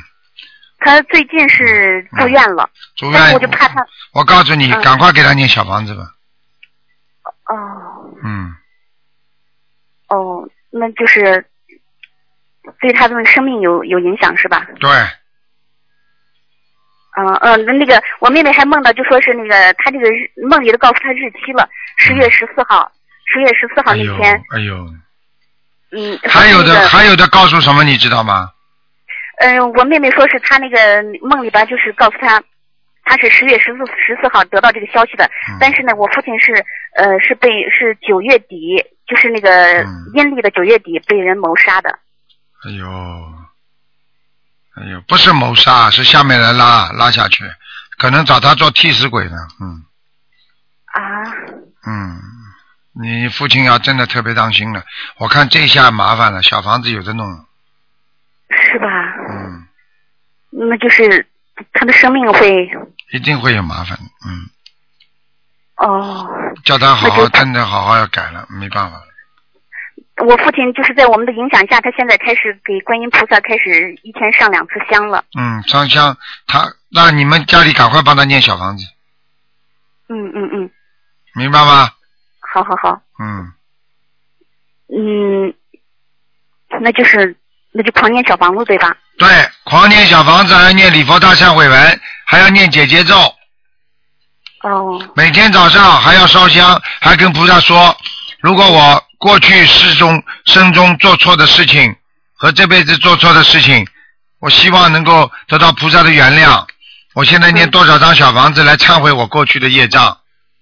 [0.80, 3.86] 他最近是住院了，住但是我就怕他。
[4.13, 6.03] 我告诉你，嗯赶快给他念小房子吧。
[7.45, 7.55] 哦
[8.23, 8.55] 嗯，
[10.07, 11.45] 哦，那就是
[12.80, 14.65] 对他的生命有有影响是吧？
[14.80, 14.89] 对，
[17.17, 21.67] 嗯嗯，那个我妹妹还梦到，就说是那个她这个日梦里都告诉她日期了，
[21.97, 22.91] 十月十四号，
[23.25, 24.93] 十月十四号那天，，哎呦，
[25.91, 28.51] 嗯，还有的那个还有的告诉什么你知道吗？
[29.40, 32.42] 嗯，我妹妹说是她那个梦里边就是告诉她，
[33.06, 36.54] 她是十月十四十四号得到这个消息的，嗯但是呢，我父亲是
[36.96, 42.00] 呃是被是九月底，就是那个嗯阴历的九月底被人谋杀的。
[42.66, 42.88] 哎呦，
[44.76, 47.46] 哎呦，不是谋杀，是下面人拉拉下去，
[47.98, 49.38] 可能找他做替死鬼呢。
[49.62, 49.86] 嗯
[50.92, 51.24] 啊，
[51.88, 52.20] 嗯，
[53.02, 54.84] 你父亲要真的特别当心了，
[55.18, 57.46] 我看这下麻烦了，小房子有的弄。
[58.52, 58.88] 是吧？
[59.30, 59.68] 嗯，
[60.68, 61.26] 那就是
[61.74, 62.70] 他的生命会
[63.12, 63.97] 一定会有麻烦。
[64.26, 64.49] 嗯，
[65.78, 66.28] 哦。
[66.66, 69.03] 叫他好好真的好好要改了，没办法了。
[70.26, 75.24] 我父亲就是在我们的影响下，他现在开始给观音菩萨开始一天上两次香了。
[75.39, 78.84] 嗯，上香，他那你们家里赶快帮他念小房子。
[80.10, 80.70] 嗯嗯嗯，
[81.36, 81.89] 明白吗？
[82.41, 83.53] 好好好，嗯，
[84.89, 85.53] 嗯，
[86.82, 87.38] 那就是
[87.72, 88.95] 那就狂念小房子对吧？
[89.17, 89.28] 对，
[89.63, 93.15] 狂念小房子，还要念礼佛大忏悔文，还要念姐姐咒。
[94.63, 95.11] 哦。
[95.15, 97.95] 每天早上还要烧香，还跟菩萨说，
[98.41, 101.95] 如果我过去世中生中做错的事情
[102.34, 103.86] 和这辈子做错的事情，
[104.39, 106.65] 我希望能够得到菩萨的原谅。
[107.13, 110.17] 我现在念多少张小房子来忏悔我过去的业障？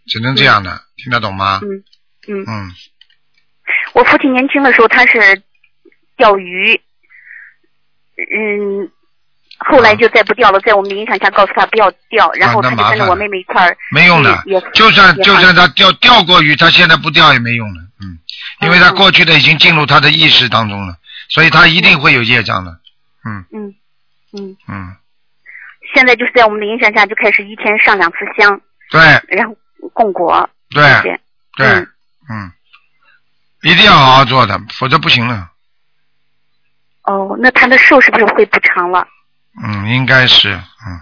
[0.08, 1.60] 只能这样的，听得懂吗？
[1.62, 1.84] 嗯
[2.30, 2.72] 嗯嗯，
[3.94, 5.44] 我父亲年轻的时候他是
[6.18, 6.82] 钓鱼，
[8.18, 8.90] 嗯，
[9.60, 18.18] 后来就再不钓了，在我们的影响下告诉他不要钓，然后他就跟着我妹妹一块儿没用的也，就算就算他钓钓过鱼，他现在不钓也没用了，嗯，
[18.62, 20.96] 因为他过去的已经进入他的意识当中了，
[21.30, 22.72] 所以他一定会有业障的，
[23.26, 23.46] 嗯。
[23.54, 23.76] 嗯
[24.34, 24.96] 嗯，嗯，
[25.96, 28.60] 现在就是在我们的影响下就开始一天上两次香，
[28.92, 29.00] 对。
[29.30, 29.56] 然后
[29.94, 30.84] 供果对
[31.56, 31.66] 对，
[32.30, 32.52] 嗯，
[33.62, 35.50] 一定要好好做的，否则不行了，
[37.08, 39.08] 哦，那他的寿是不是会不长了？
[39.64, 41.02] 嗯，应该是，嗯，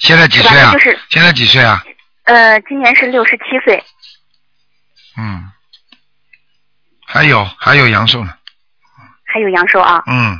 [0.00, 0.98] 现在几岁啊就是？
[1.10, 1.84] 现在几岁啊？
[2.24, 3.84] 呃，今年是六十七岁，
[5.16, 5.52] 嗯，
[7.06, 8.32] 还有还有阳寿呢，
[9.24, 10.02] 还有阳寿啊。
[10.06, 10.36] 嗯，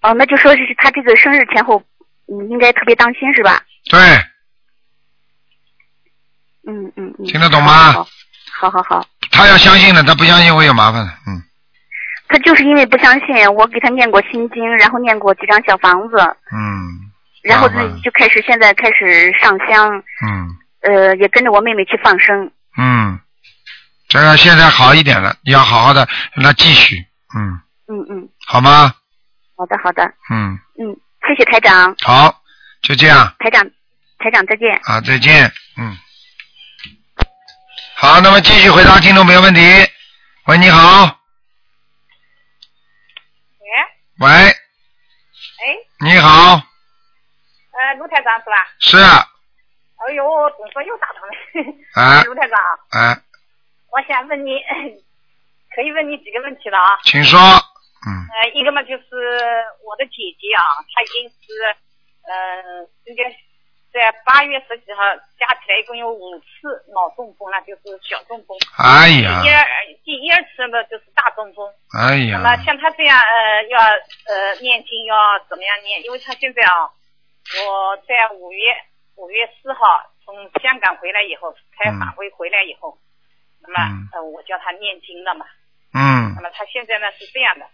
[0.00, 1.80] 哦，那就说是他这个生日前后，
[2.26, 3.62] 嗯，应该特别当心是吧？
[3.90, 4.00] 对，
[6.66, 7.24] 嗯嗯嗯。
[7.26, 8.06] 听得懂吗好
[8.50, 11.42] 好好好，他要相信的，他不相信会有麻烦的，嗯
[12.32, 16.16] 他就是因为不相信，我给他念过心经，然后念过几张小房子，
[16.50, 17.12] 嗯
[17.42, 22.50] 然后自己就开始现在开始上香，嗯呃，也跟着我妹妹去放生。
[22.78, 23.20] 嗯，
[24.08, 27.04] 这个现在好一点了，你要好好的让他继续，
[27.36, 28.94] 嗯，嗯嗯，好吗？
[29.56, 30.96] 好的好的，嗯，嗯，
[31.28, 32.34] 谢谢台长，好，
[32.82, 33.62] 就这样台长
[34.18, 34.80] 台长再见。
[34.84, 35.96] 啊，再见，嗯。
[37.96, 39.60] 好，那么继续回答听众朋友问题。
[40.46, 41.21] 喂，你好，
[44.22, 44.54] 喂，喂，哎，
[45.98, 48.54] 你好，呃，卢台长是吧？
[48.78, 48.96] 是。
[48.96, 49.26] 啊，
[49.96, 50.24] 哎呦，
[50.56, 51.34] 总算又打通了。
[51.94, 52.56] 啊 卢台长，
[52.90, 53.18] 哎，
[53.90, 54.60] 我想问你，
[55.74, 57.00] 可以问你几个问题了啊？
[57.02, 57.36] 请说，
[58.06, 58.14] 嗯。
[58.30, 59.04] 呃，一个嘛就是
[59.82, 60.62] 我的姐姐啊，
[60.94, 61.76] 她已经是，
[62.22, 63.28] 呃，这个
[63.92, 65.02] 在八月十几号
[65.38, 68.56] 加起来一共有五次脑中风了，就是小中风。
[68.78, 69.62] 哎呀第一二
[70.02, 71.68] 第一二次呢就是大中风。
[71.92, 75.14] 哎那么，像他这样，呃，要呃念经要
[75.48, 76.02] 怎么样念？
[76.04, 76.88] 因为他现在啊，
[77.68, 78.72] 我在五月
[79.16, 79.80] 五月四号
[80.24, 82.96] 从香港回来以后，开法会回来以后，
[83.60, 85.44] 那么、呃我叫他念经了嘛。
[85.92, 87.68] 嗯那么他现在呢是这样的，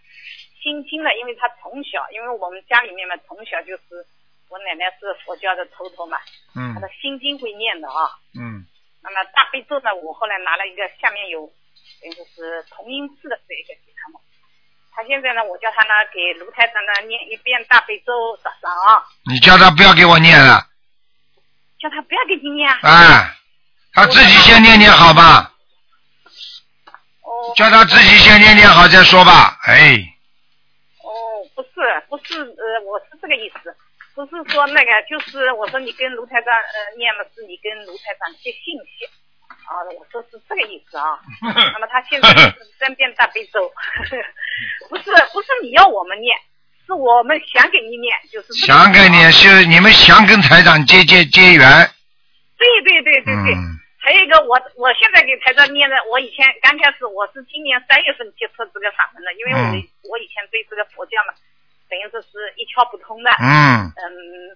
[0.61, 4.05] 心经呢，因为他从小，因为我们家里面嘛，从小就是
[4.49, 6.17] 我奶奶是佛教的头头嘛，
[6.55, 6.73] 嗯。
[6.73, 8.09] 他的心经会念的啊。
[8.33, 8.65] 嗯。
[9.01, 14.19] 那么大悲咒呢，我后来拿了一个下面有，呃就是同音字的这一个给他们。
[14.91, 20.67] 他现在呢，我叫他呢给卢台长呢念一遍大悲咒早上啊，你叫他不要给我念了，
[21.79, 22.79] 叫他不要给你念啊。
[22.83, 23.35] 哎，
[23.93, 25.53] 他自己先念念好吧，
[27.21, 27.53] 哦。
[27.55, 29.95] 叫他自己先念念好再说吧，哎，
[31.01, 31.69] 哦，不是，
[32.09, 33.73] 不是，呃，我是这个意思，
[34.19, 39.07] 不是说那个，就是我说你跟卢台长呃念了，是你跟卢台长接信息。
[39.47, 41.15] 啊，我说是这个意思啊。
[41.71, 43.71] 那么他现在是三遍大悲咒，
[44.91, 46.35] 不是不是你要我们念，
[46.85, 51.63] 是我们想给你念，就是这个想给你是你们想跟台长结结结缘，
[52.57, 53.53] 对对对对对。
[53.55, 61.33] 嗯还有一个，我我现在给台长念的，我以前刚开始我是今年三月份接触这个法门的，因为我、嗯我以前对这个佛教嘛，
[61.89, 63.31] 等于说是一窍不通的。
[63.41, 64.05] 嗯嗯，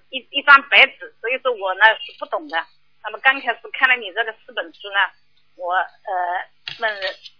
[0.09, 2.55] 一一张白纸，所以说我呢是不懂的。
[3.03, 4.99] 那么刚开始看了你这个四本书呢，
[5.57, 6.13] 我呃
[6.79, 6.87] 问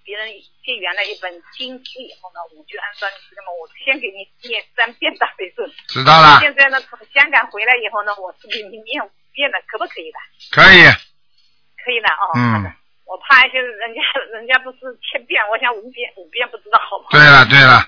[0.04, 0.28] 别人
[0.66, 5.64] 借原来一本经书以后呢，我就按照你这个嘛，我先给你念三遍大悲咒。
[5.88, 10.20] 知道了现在呢，从香港回来以后呢，我是给你念五遍的，可不可以的？
[10.52, 10.84] 可以，
[11.80, 12.26] 可以的哦。
[12.36, 12.68] 嗯，
[13.06, 14.02] 我怕就是人家
[14.34, 17.12] 人家不是千遍，我想五遍五遍不知道好不好？
[17.12, 17.80] 对了对了，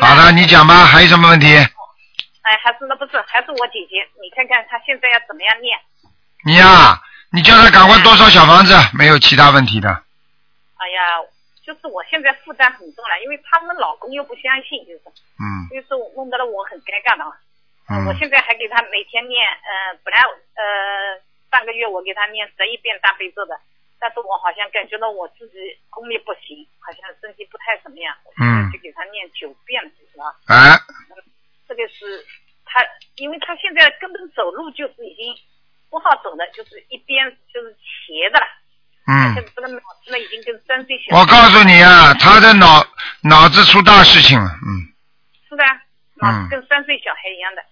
[0.00, 1.46] 好的，你讲吧，还有什么问题？
[1.54, 5.78] 哎，还是那不是，还是我姐姐，你看看她现在要怎么样念？
[6.44, 7.00] 你呀、
[7.32, 9.88] 你叫她赶快多烧小房子，没有其他问题的。
[9.88, 11.20] 哎呀，
[11.64, 15.02] 就是我现在负担很重了，因为他们老公又不相信，就是，
[15.40, 17.32] 嗯所以说弄得了我很尴尬的啊。
[17.88, 21.20] 嗯我现在还给他每天念，呃，本来呃
[21.50, 23.56] 上个月我给他念十一遍大悲咒的，
[23.98, 25.56] 但是我好像感觉到我自己
[25.88, 30.28] 功力不行，好像身体不太怎么样，嗯就给他念九遍了，就是啊。
[30.46, 30.76] 哎，
[31.66, 32.24] 这个是
[32.64, 32.80] 他，
[33.16, 35.34] 因为他现在根本走路就是已经
[35.88, 37.24] 不不好走了，就是一边
[37.54, 38.46] 就是斜的了。
[39.06, 41.14] 嗯这，个这个脑子呢，已经跟三岁小。
[41.16, 42.82] 我告诉你啊，他的脑
[43.22, 44.90] 脑子出大事情了，嗯
[45.48, 45.62] 是的，
[46.18, 47.62] 脑嗯子跟三岁小孩一样的。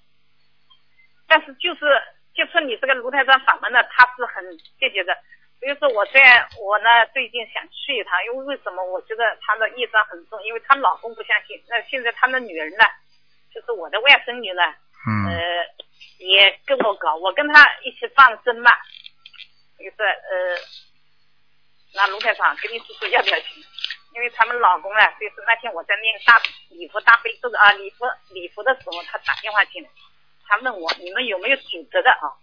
[1.26, 1.80] 但是就是
[2.32, 4.46] 接触你这个卢台长法门呢，他是很
[4.78, 5.18] 积极的。
[5.62, 8.82] 所以说我在我呢最近想去一趟，因为为什么？
[8.82, 11.62] 我觉得她的业障很重，因为她老公不相信。
[11.68, 12.84] 那现在她的女儿呢，
[13.54, 14.62] 就是我的外甥女呢，
[15.06, 15.64] 嗯呃，
[16.18, 18.72] 也跟我搞，我跟她一起放生嘛。
[19.78, 20.58] 就是呃，
[21.94, 23.60] 那卢台长跟你说说要不要去？
[24.16, 29.88] 因为他们老公呢，就是那天我在念大礼佛大悲咒的啊，礼佛礼佛的时候，他打电话进来，
[30.44, 32.34] 他问我你们有没有组织的啊？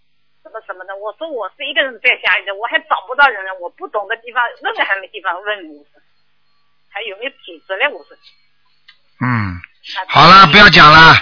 [0.49, 6.01] 什么什么的，我说我是一个人在家里的，我还找不到人，我不懂的地方问还没地方问，我说
[6.89, 7.87] 还有没有组织嘞？
[7.87, 8.17] 我说
[9.21, 9.61] 嗯，
[10.07, 11.13] 好了，不要讲了，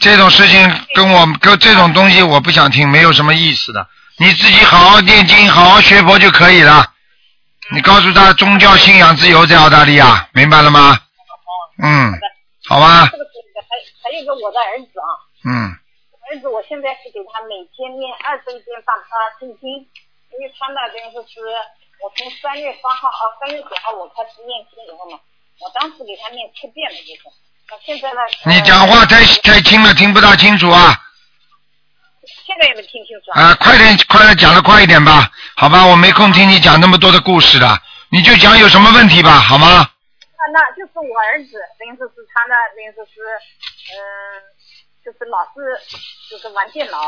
[0.00, 0.58] 这种事情
[0.94, 3.86] 跟我跟这种东西我不想听，没有什么意思的。
[4.18, 6.92] 你自己好好念经，好好学佛就可以了。
[7.72, 10.98] 你告诉他宗教信仰自由在澳大利亚，明白了吗？
[11.82, 12.12] 嗯，
[12.68, 13.24] 好吧这，个
[13.68, 15.10] 还还有一个我的儿子啊，
[15.44, 15.76] 嗯
[16.30, 19.68] 儿子，我现在是给他每天念二十一遍大他圣经，
[20.32, 21.40] 因为他那边就是
[22.00, 25.20] 我从三月八号啊，三月九号我开始念经以后嘛，
[25.60, 27.22] 我当时给他念七遍的就是，
[27.70, 28.20] 那现在呢？
[28.46, 30.96] 你讲话太太轻了，听不大清楚啊！
[32.46, 37.76] 现在也没听清楚啊，快点，快点讲的快一点吧，好吧，我没空听你讲那么多的故事了，
[38.08, 39.90] 你就讲有什么问题吧，好吗？
[40.36, 43.20] 那那就是我儿子，等于说是他那，等于说是，
[43.92, 44.00] 嗯、
[45.04, 45.76] 就是老是
[46.30, 46.98] 就是玩电脑，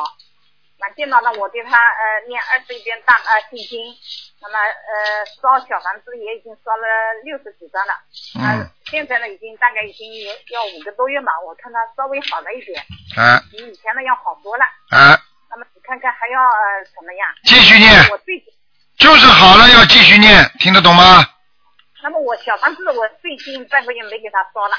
[0.78, 3.80] 玩电脑呢，我对他呃念二十一遍大呃心经，
[4.42, 6.84] 那么呃烧小房子也已经烧了
[7.24, 7.94] 六十几张了，
[8.36, 12.84] 嗯，现在呢已经大概已经有要五个多月嘛，我看他稍微好了一点，
[13.16, 13.40] 啊。
[13.50, 14.64] 比以前呢要好多了。
[14.90, 15.16] 啊，
[15.50, 17.26] 那么你看看还要呃怎么样？
[17.44, 17.88] 继续念。
[18.10, 18.52] 我最近，
[18.98, 21.24] 就是好了要继续念，听得懂吗？
[22.02, 24.76] 那么我小房子我最近半个月没给他烧了，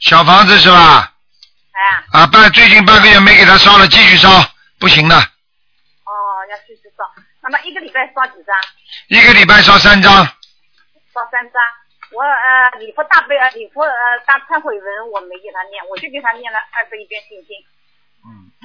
[0.00, 1.14] 小房子是吧？
[1.78, 4.28] 哎，啊，半最近半个月没给他烧了，继续烧，
[4.80, 6.10] 不行的，哦
[6.50, 7.06] 要继续烧。
[7.40, 8.58] 那么一个礼拜烧几张？
[9.06, 10.10] 一个礼拜烧三张，
[11.14, 11.62] 烧三张。
[12.10, 13.94] 我呃礼佛大悲呃礼佛呃
[14.26, 17.54] 大忏悔文我没给他念，我就给他念了二十一遍心经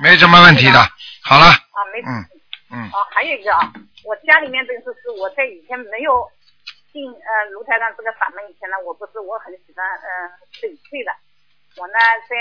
[0.02, 0.80] 没什么问题的。
[1.22, 2.26] 好了，啊没嗯
[2.72, 3.72] 嗯啊还有一个啊，
[4.06, 6.32] 我家里面这个是我在以前没有
[6.92, 11.12] 进呃卢台上这个法门以前呢，我不是我很喜欢呃翡翠的，
[11.76, 11.98] 我呢
[12.30, 12.36] 在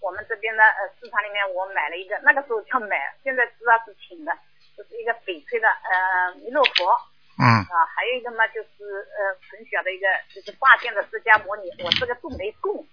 [0.00, 4.32] 我们这边的呃市场里面我买了一个，那个时候叫买，现在知道是请的，
[4.76, 6.94] 就是一个翡翠的呃弥勒佛。
[7.38, 12.86] 嗯啊，还有一个嘛，就是呃很小的一个，就是挂件的释迦摩尼，我这个都没供，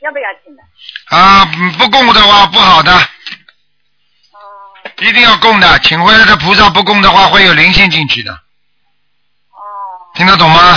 [0.00, 0.62] 要不要请的？
[1.08, 8.32] 啊，嗯不供的话不好的，哦一定要供的，请回来的菩萨不供的话会有灵性进去的。
[8.32, 9.58] 哦
[10.14, 10.76] 听得懂吗？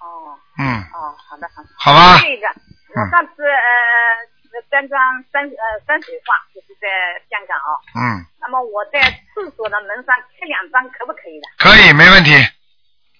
[0.00, 1.68] 哦嗯，哦，好的好的。
[1.76, 2.48] 好吧还有一个，
[2.94, 4.98] 我上次呃三张
[5.32, 6.86] 山呃山水画，就是在
[7.30, 9.00] 香港啊、嗯，那么我在
[9.34, 11.46] 厕所的门上贴两张，可不可以的？
[11.58, 12.34] 可以，没问题。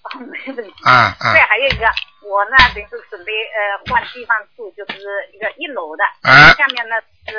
[0.03, 0.73] 哦，没问题。
[0.83, 1.87] 啊啊再还有一个，
[2.27, 4.99] 我呢等于是准备呃换地方住，就是
[5.31, 6.95] 一个一楼的，哎下面呢
[7.27, 7.31] 是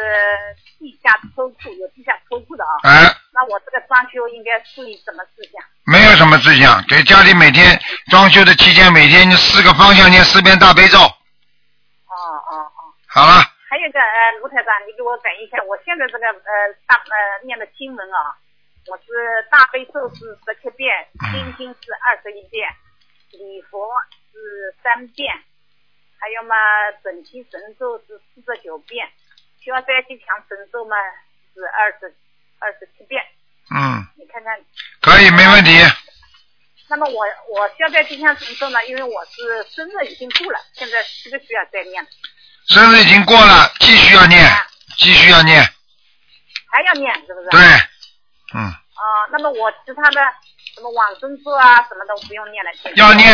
[0.78, 2.80] 地下车库，有地下车库的啊。
[2.84, 5.60] 哎那我这个装修应该注意什么事项？
[5.84, 7.78] 没有什么事项，给家里每天
[8.10, 10.98] 装修的期间，每天四个方向念四遍大悲咒。
[12.12, 12.80] 哦哦哦。
[13.08, 16.52] 好了，还有一个呃，卢台长，你给我改一下，我现在这个呃
[16.86, 18.36] 大呃念的经文啊，
[18.86, 22.68] 我是大悲咒是十七遍，心经是二十一遍，
[23.32, 23.88] 礼佛
[24.32, 25.32] 是三遍，
[26.20, 26.54] 还有嘛
[27.02, 29.08] 准提神咒是四十九遍，
[29.64, 30.96] 消灾吉祥神咒嘛
[31.54, 32.14] 是二十
[32.60, 33.22] 二十七遍，
[33.74, 34.58] 嗯，你看看。
[35.00, 35.70] 可以，没问题。
[36.92, 42.06] 那么我我消灾吉祥神咒呢，因为我是生日已经过了，现在需不需要再念？
[42.68, 44.46] 生日已经过了，继续要念，
[44.98, 45.58] 继续要念。
[46.70, 47.48] 还要念是不是？
[47.48, 47.60] 对。
[48.52, 50.20] 嗯，啊、那么我其他的
[50.74, 52.70] 什么往生咒啊什么的不用念了。
[52.96, 53.32] 要念。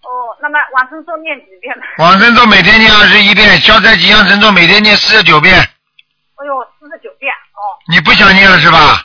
[0.00, 1.84] 哦，那么往生咒念几遍呢？
[1.98, 5.54] 往生咒每天念二十一遍，消灾吉祥神咒每天念四十九遍。
[5.54, 7.60] 哎呦，四十九遍哦。
[7.92, 9.04] 你不想念了是吧？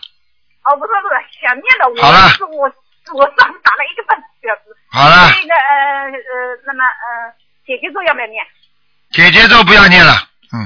[0.63, 2.67] 哦，不是不是，想念的我好了是我
[3.13, 4.75] 我上午打了一个半小时。
[4.91, 7.33] 好了那个呃呃，那么呃，
[7.65, 8.45] 姐姐咒要不要念？
[9.11, 10.13] 姐姐咒不要念了。
[10.53, 10.59] 嗯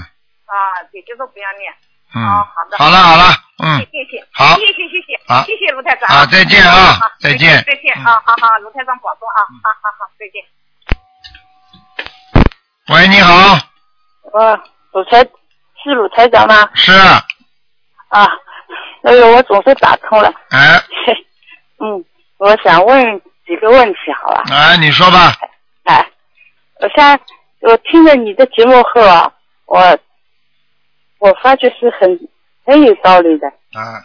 [0.45, 0.53] 啊，
[0.91, 1.73] 姐姐咒不要念。
[2.15, 2.77] 嗯，哦，好的。
[2.77, 3.33] 好了好了，
[3.63, 6.07] 嗯，谢谢，好谢谢谢谢，好谢谢卢台长。
[6.09, 10.43] 好再见啊好再见再见啊，好好，卢台长保重啊，好好好，再见。
[12.89, 13.57] 喂，你好，
[14.33, 14.55] 呃，
[14.93, 15.21] 鲁台
[15.83, 16.69] 是鲁台长吗？
[16.73, 18.27] 是啊，
[19.03, 20.33] 哎呦，我总是打通了。
[20.51, 20.81] 哎。
[21.81, 22.03] 嗯，
[22.39, 24.43] 我想问几个问题，好吧？
[24.49, 25.33] 哎，你说吧。
[25.83, 26.05] 哎，
[26.79, 27.19] 我想
[27.59, 29.31] 我听了你的节目后啊，
[29.65, 29.97] 我
[31.19, 32.19] 我发觉是很
[32.65, 33.47] 很有道理的。
[33.73, 33.99] 啊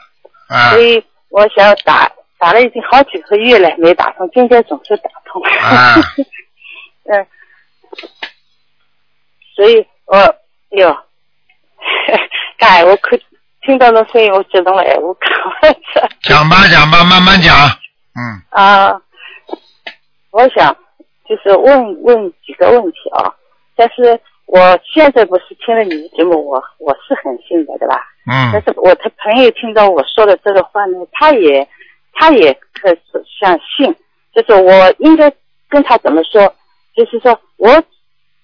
[0.49, 0.71] 啊。
[0.71, 5.41] 所以我想打打了已经好几个月了，没打通，今天总是打通。
[5.63, 5.95] 啊。
[7.07, 7.27] 嗯。
[9.55, 10.17] 所以我
[10.71, 11.05] 哟，
[12.59, 13.17] 哎，我可
[13.63, 15.21] 听到那声音，我激动了，哎，我靠！
[16.23, 17.55] 讲吧讲吧，慢慢讲。
[18.15, 18.43] 嗯。
[18.51, 19.01] 啊，
[20.31, 20.77] 我想
[21.29, 23.35] 就是问问几个问题啊，
[23.77, 28.01] 但是我现在不是听了你的节目，我我是很信的，对吧？
[28.31, 28.51] 嗯。
[28.53, 31.69] 但是我的朋友听到我说的这个话呢，他也
[32.13, 33.95] 他也可是相信，
[34.35, 35.33] 就是我应该
[35.69, 36.55] 跟他怎么说？
[36.95, 37.83] 就是说我。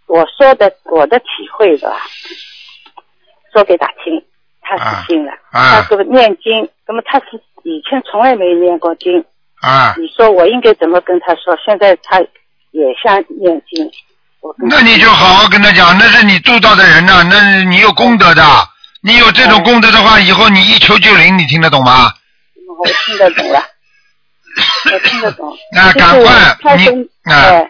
[0.06, 1.26] 我说的我的体
[1.56, 1.88] 会的，
[3.52, 4.20] 说给他听，
[4.60, 5.30] 他是信了。
[5.52, 9.24] 他说念经，那么他是以前从来没念过经。
[9.60, 9.94] 啊。
[9.98, 11.56] 你说我应该怎么跟他说？
[11.64, 12.20] 现在他
[12.70, 13.90] 也想念经。
[14.68, 18.42] 那你就好好跟他讲，那是你度到的人呐，那是你有功德的。
[19.02, 22.12] 你有这种功德的话，以后你一求就灵，你听得懂吗？
[22.78, 23.62] 我听得懂了，
[24.92, 25.54] 我听得懂。
[25.74, 27.68] 那赶快你啊。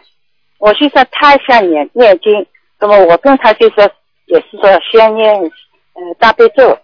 [0.59, 2.47] 我就说他想念念经，
[2.79, 3.91] 那么我跟他就说
[4.27, 6.79] 也是说先念呃大悲咒，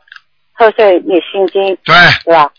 [0.55, 2.51] 后再念心经，对，是吧？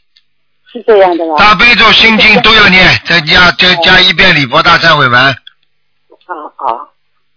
[0.72, 1.36] 是这样的吧？
[1.38, 5.20] 大悲咒、心经都要念，再加再加一遍礼佛大忏悔文。
[5.20, 5.34] 啊
[6.58, 6.68] 啊，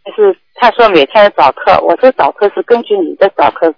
[0.05, 3.73] 就是他说每天早课，我这早课是根据你的早课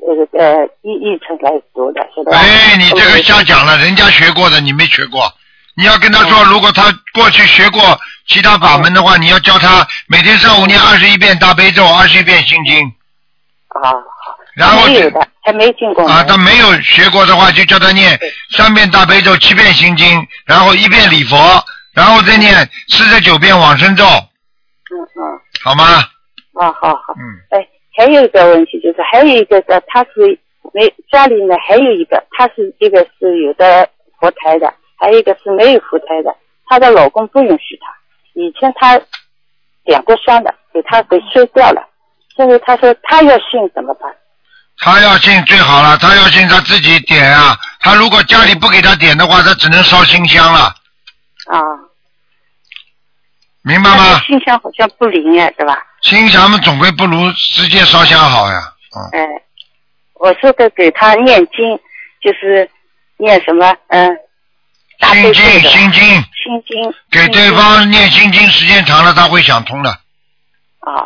[0.00, 2.36] 呃呃议议程来读的，是吧？
[2.36, 5.32] 哎，你这个瞎讲了，人家学过的，你没学过。
[5.76, 7.80] 你要跟他说，如果他过去学过
[8.26, 12.76] 其他法门的话，你要教他每天上午念二十一遍大悲咒，二十一遍心经。
[13.68, 14.19] 啊，好。
[14.54, 16.06] 然后没有的，还没进过。
[16.08, 18.18] 啊，他没有学过的话，就叫他念
[18.50, 21.36] 三遍大悲咒，七遍心经，然后一遍礼佛，
[21.94, 22.54] 然后再念
[22.88, 24.04] 四十九遍往生咒。
[24.04, 25.40] 嗯嗯。
[25.62, 25.84] 好吗？
[26.54, 27.14] 啊，好好。
[27.18, 27.24] 嗯。
[27.50, 27.66] 哎，
[27.96, 30.38] 还有一个问题就是，还有一个的，他是
[30.72, 34.72] 没家里呢，还有一个，他是一个是有的佛台的。
[35.02, 36.36] 还有一个是没有佛台的，
[36.66, 37.86] 她的老公不允许她。
[38.34, 39.00] 以前她
[39.82, 41.88] 点过香的，给她给吹掉了。
[42.36, 44.14] 现在她说她要信怎么办？
[44.80, 47.56] 她要信最好了，他要信他自己点啊。
[47.80, 50.74] 他如果家里不给他点的话，他只能烧新香了。
[51.46, 51.60] 啊。
[53.62, 54.20] 明白吗？
[54.26, 55.76] 新香好像不灵哎，对吧？
[56.00, 58.72] 新香嘛，总归不如直接烧香好呀。
[58.96, 59.20] 嗯。
[59.20, 59.26] 哎，
[60.14, 61.78] 我说的给他念经，
[62.22, 62.68] 就是
[63.18, 63.76] 念什么？
[63.88, 64.16] 嗯。
[65.12, 69.90] 心经，心经，心经，给对方念心经，时间长了他会想通的。
[69.90, 71.04] 啊，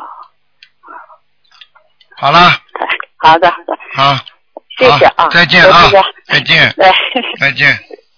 [2.17, 2.61] 好了。
[3.25, 3.79] 好的，好的。
[3.95, 4.15] 好。
[4.79, 5.29] 谢谢啊。
[5.31, 5.89] 再见啊。
[6.27, 6.75] 再见。
[6.77, 6.93] 来。
[7.41, 7.69] 再见。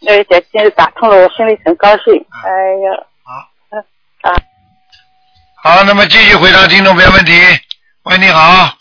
[0.09, 2.13] 哎， 再见， 打通了，我心里很高兴。
[2.45, 3.07] 哎呀。
[3.23, 3.49] 好。
[3.71, 3.85] 嗯
[4.23, 4.35] 啊。
[5.63, 7.33] 好，那么继续回答听众朋友问题。
[8.05, 8.75] 喂，你好。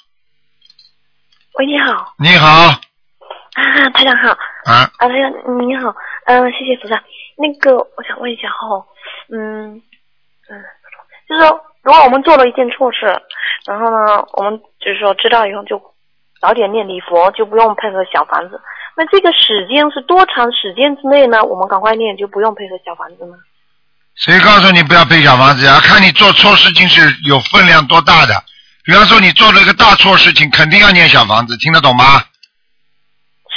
[1.60, 2.14] 喂，你好。
[2.18, 2.48] 你好。
[2.48, 4.32] 啊，台长好。
[4.66, 4.90] 啊。
[4.98, 5.94] 啊，台长你好。
[6.26, 7.04] 嗯，谢谢菩萨。
[7.38, 8.84] 那个，我想问一下哈，
[9.32, 9.76] 嗯
[10.50, 10.64] 嗯，
[11.30, 13.06] 就是说，如果我们做了一件错事，
[13.68, 15.78] 然后呢，我们就是说知道以后就
[16.42, 18.62] 早点念礼佛，就不用配合小房子。
[18.98, 21.44] 那这个时间是多长时间之内呢？
[21.44, 23.38] 我们赶快念就不用配合小房子呢？
[24.16, 25.80] 谁告诉你不要配小房子呀？
[25.82, 28.44] 看你做错事情是有分量多大的。
[28.84, 32.24] 比方说你做了一个大错事情，肯定要念小房子，听得懂吗？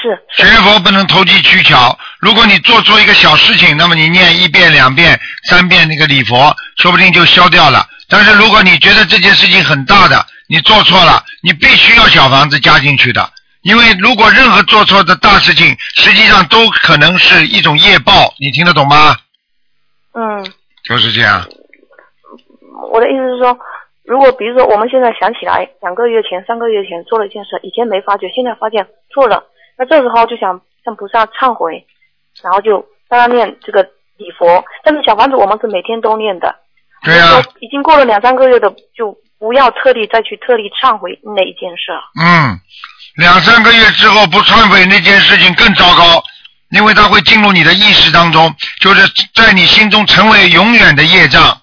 [0.00, 1.98] 是学佛不能投机取巧。
[2.20, 7.86] 如果你做错一个小事情，那么你念一遍、两遍、三遍那个礼佛，说不定就消掉了。
[8.08, 13.30] 但是如果你觉得这件事情很大的，你做错了，你必须要小房子加进去的。
[13.62, 18.32] 因为如果任何做错的大事情，实际上都可能是一种业报。
[18.38, 19.16] 你听得懂吗？
[20.14, 20.52] 嗯。
[20.84, 21.46] 就是这样。
[22.90, 23.58] 我的意思是说，
[24.04, 29.44] 如果比如说我们现在想起来，两个月前、三个月前做了一件事，以前没发觉，现在发现错了。
[29.76, 31.84] 那这时候就想向菩萨忏悔，
[32.42, 33.82] 然后就大家念这个
[34.16, 34.64] 礼佛。
[34.82, 36.54] 但是小房子我们是每天都念的。
[37.04, 37.42] 对呀。
[37.60, 41.92] 已经过了两三个月的，就不要特地再去特地忏悔那一件事。
[42.20, 42.60] 嗯，
[43.16, 46.22] 两三个月之后不忏悔那件事情更糟糕，
[46.70, 51.42] 因为它会进入你的意识当中，就是在你心中成为永远的业障。
[51.42, 51.58] 啊。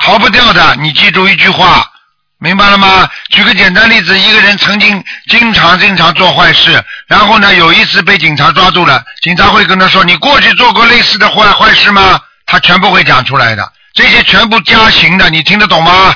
[0.00, 1.90] 逃不掉的，你记住一句话。
[2.38, 3.08] 明白了吗？
[3.30, 16.14] 举个简单例子，一个人曾经经常经常做坏事，然后呢，有一次被警察抓住了，警察会跟他说：“你过去做过类似的坏坏事吗？”他全部会讲出来的，这些全部加刑的，你听得懂吗？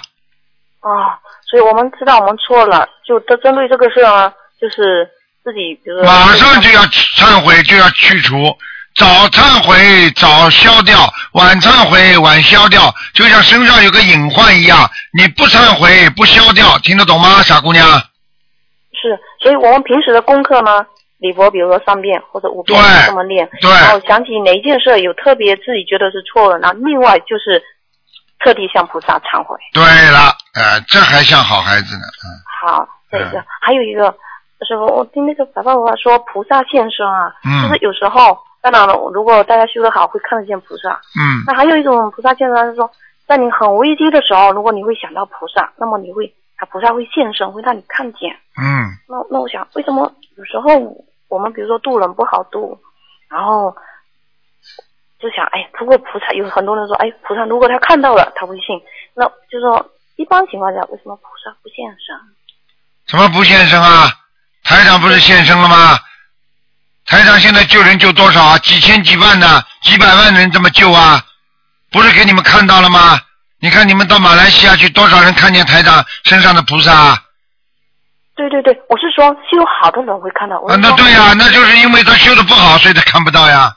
[0.81, 1.19] 啊，
[1.51, 5.09] 所以我们知道我们错了，就针针对这个事啊，就是
[5.43, 8.36] 自己比如说马上就要忏悔，就要去除。
[8.97, 10.98] 早忏悔早消掉，
[11.32, 17.89] 晚忏悔晚消掉，就像身上有个隐患一样，你不忏悔不消掉，听得懂吗，傻姑娘？
[18.93, 20.85] 是，所以我们平时的功课呢，
[21.21, 27.63] 礼佛比如说三遍或者五遍这么念，对然后想起哪一件事有特别自己觉得是错的，然后另外就是
[28.43, 29.57] 特地向菩萨忏悔。
[29.75, 32.29] 对了，呃，这还像好孩子呢，嗯。
[32.61, 34.11] 好，对的，还有一个
[34.67, 40.91] 师傅，我听那个白话文说菩萨现身啊，嗯就是有时候，当然了，如果大家修得好，会看得见菩萨。
[41.21, 42.91] 嗯那还有一种菩萨现身是说，
[43.27, 46.27] 在你很危机的时候，如果你会想到菩萨，那么你会
[46.57, 48.31] 啊，菩萨会现身，会让你看见。
[48.57, 50.69] 嗯，那那我想，为什么有时候
[51.31, 52.78] 我们比如说渡人不好渡，
[53.31, 53.74] 然后
[55.20, 58.78] 就想，哎，如果菩萨有很多人说，哎，菩萨如果他看到了，他会信。
[59.15, 62.16] 那就说一般情况下，为什么菩萨不现身？
[63.07, 64.12] 什么不现身啊？
[64.65, 65.98] 台长不是现身了吗？
[67.07, 68.59] 台长现在救人救多少啊？
[68.59, 71.24] 几千几万的，几百万人这么救啊？
[71.90, 73.20] 不是给你们看到了吗？
[73.61, 77.19] 你看你们到马来西亚去，多少人看见台长身上的菩萨啊？
[78.41, 80.59] 对对对，我是说修好的人会看到。
[80.61, 83.71] 我啊，那对呀、那就是因为他修的不好，所以他看不到呀。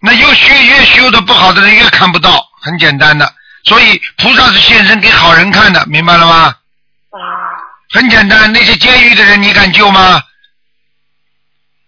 [0.00, 3.32] 那又修越修的不好的人越看不到，很简单的。
[3.64, 6.54] 所以菩萨是现身给好人看的，明白了吗？
[7.10, 7.18] 啊。
[7.92, 10.22] 很简单，那些监狱的人你敢救吗？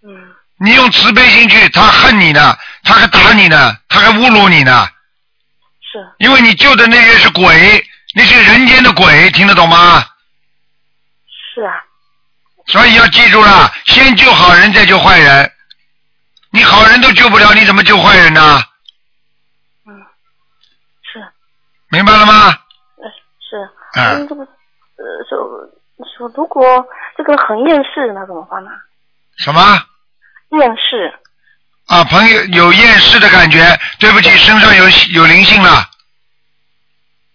[0.02, 0.10] 嗯。
[0.58, 4.88] 你用慈悲心去，他恨你呢，他还打你呢，他还侮辱你呢。
[5.80, 6.04] 是。
[6.18, 7.86] 因为你救的那些是鬼，
[8.16, 10.04] 那些人间的鬼，听得懂吗？
[11.56, 11.72] 是啊。
[12.66, 15.50] 所以要记住了，先救好人，再救坏人。
[16.50, 18.62] 你好人都救不了，你怎么救坏人呢？
[19.86, 20.04] 嗯
[21.02, 21.26] 是
[21.88, 22.50] 明白了吗？
[23.40, 23.56] 是。
[23.94, 24.48] 嗯嗯，这个呃
[25.30, 25.38] 说
[26.18, 28.70] 说如果这个很厌世，那怎么办呢？
[29.38, 29.60] 什么？
[30.50, 31.18] 厌世
[31.86, 33.64] 啊，朋友有厌世的感觉，
[33.98, 34.84] 对不起，身上有
[35.14, 35.88] 有灵性了。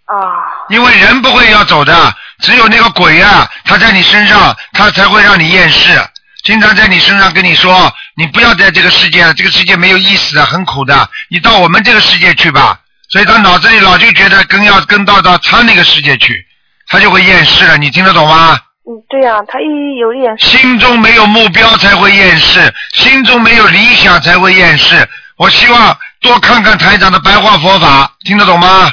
[0.05, 0.51] 啊。
[0.69, 1.93] 因为人不会要走的，
[2.39, 5.97] 只有那个鬼啊，他在你身上，他才会让你厌世。
[6.43, 12.81] 经常在你身上跟你说，你不要在这个世界了，这个世界没有意思的，很苦的，你到我们这个世界去吧。
[13.07, 16.45] 所以他脑子里老就觉得跟要跟到到他那个世界去，
[16.89, 17.77] 他就会厌世了。
[17.77, 18.59] 你听得懂吗？
[18.85, 20.57] 嗯，对啊，他一有厌世。
[20.57, 25.07] 心中没有目标才会厌世，心中没有理想才会厌世。
[25.37, 28.91] 我希望多看看台长的白话佛法，听得懂吗？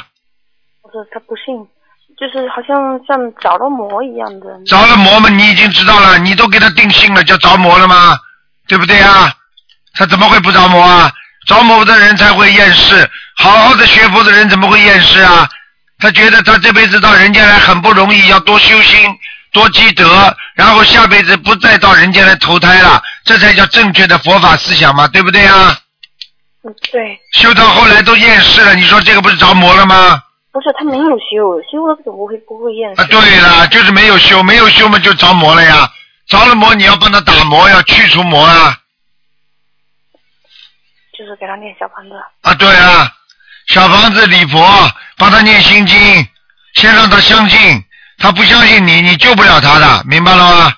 [0.81, 1.67] 不是他不信，
[2.19, 4.47] 就是好像像着了魔一样的。
[4.65, 8.17] 着了魔嘛，你已经知道了，你都给他定性了，叫着魔了吗？
[8.67, 9.31] 对不对啊？
[9.93, 11.09] 他怎么会不着魔啊？
[11.47, 15.47] 着魔的人才会厌世，好好的学佛的人怎么会厌世啊？
[15.97, 18.99] 他觉得他这辈子到人间来很不容易，要多修心，
[19.53, 25.77] 多积德，然后下辈子不再到人间来投胎了，这才叫正确的佛法思想嘛，对不对啊？
[26.63, 30.21] 嗯，对，修到后来都厌世了，你说这个不是着魔了吗？
[30.51, 33.01] 不是他没有修，修了怎么会不会厌世？
[33.01, 35.87] 啊，对了，就是没有修，没有修嘛就着魔了呀。
[36.27, 38.75] 着了魔，你要帮他打磨，要去除魔啊。
[41.17, 42.15] 就是给他念小房子。
[42.41, 43.11] 啊，对啊，
[43.67, 44.59] 小房子礼佛，
[45.17, 45.97] 帮他念心经，
[46.75, 47.83] 先让他相信，
[48.17, 50.71] 他不相信你，你救不了他的，明白了吗？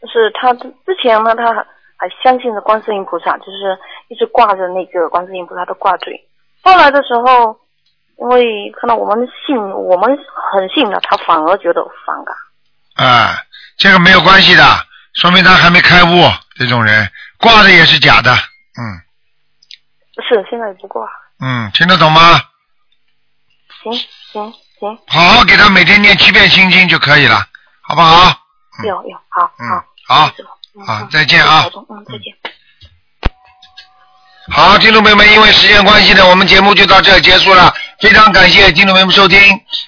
[0.00, 1.54] 就是他之前呢，他
[1.96, 3.78] 还相信着观世音菩萨，就是
[4.08, 6.12] 一直挂着那个观世音菩萨的挂坠。
[6.62, 7.56] 后来的时候，
[8.22, 10.16] 因为看到我们信，我们
[10.52, 13.04] 很信的，他反而觉得反感。
[13.04, 13.42] 啊，
[13.76, 14.62] 这个没有关系的，
[15.14, 16.30] 说明他还没开悟。
[16.54, 19.02] 这种人挂的也是假的，嗯
[20.22, 21.04] 是现在也不挂。
[21.40, 22.40] 嗯，听得懂吗？
[23.82, 23.92] 行
[24.32, 27.44] 行行，好好给他每天念七遍心经就可以了，
[27.80, 28.38] 好不好？
[28.84, 29.68] 有有好嗯
[30.06, 30.32] 好，好，
[30.86, 31.64] 好，再见啊。
[31.74, 32.36] 嗯，再见。
[34.52, 37.72] 好，听众朋友们，因为时间关系呢，我们节目就到这儿结束了。
[38.02, 39.38] 非常感谢听众朋友们收听。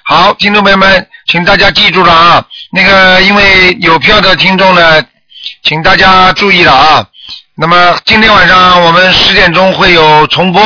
[0.05, 5.03] 好，听众朋友们，请大家记住了啊，那个因为有票的听众呢，
[5.65, 7.05] 请大家注意了啊。
[7.57, 10.65] 那么今天晚上我们十点钟会有重播。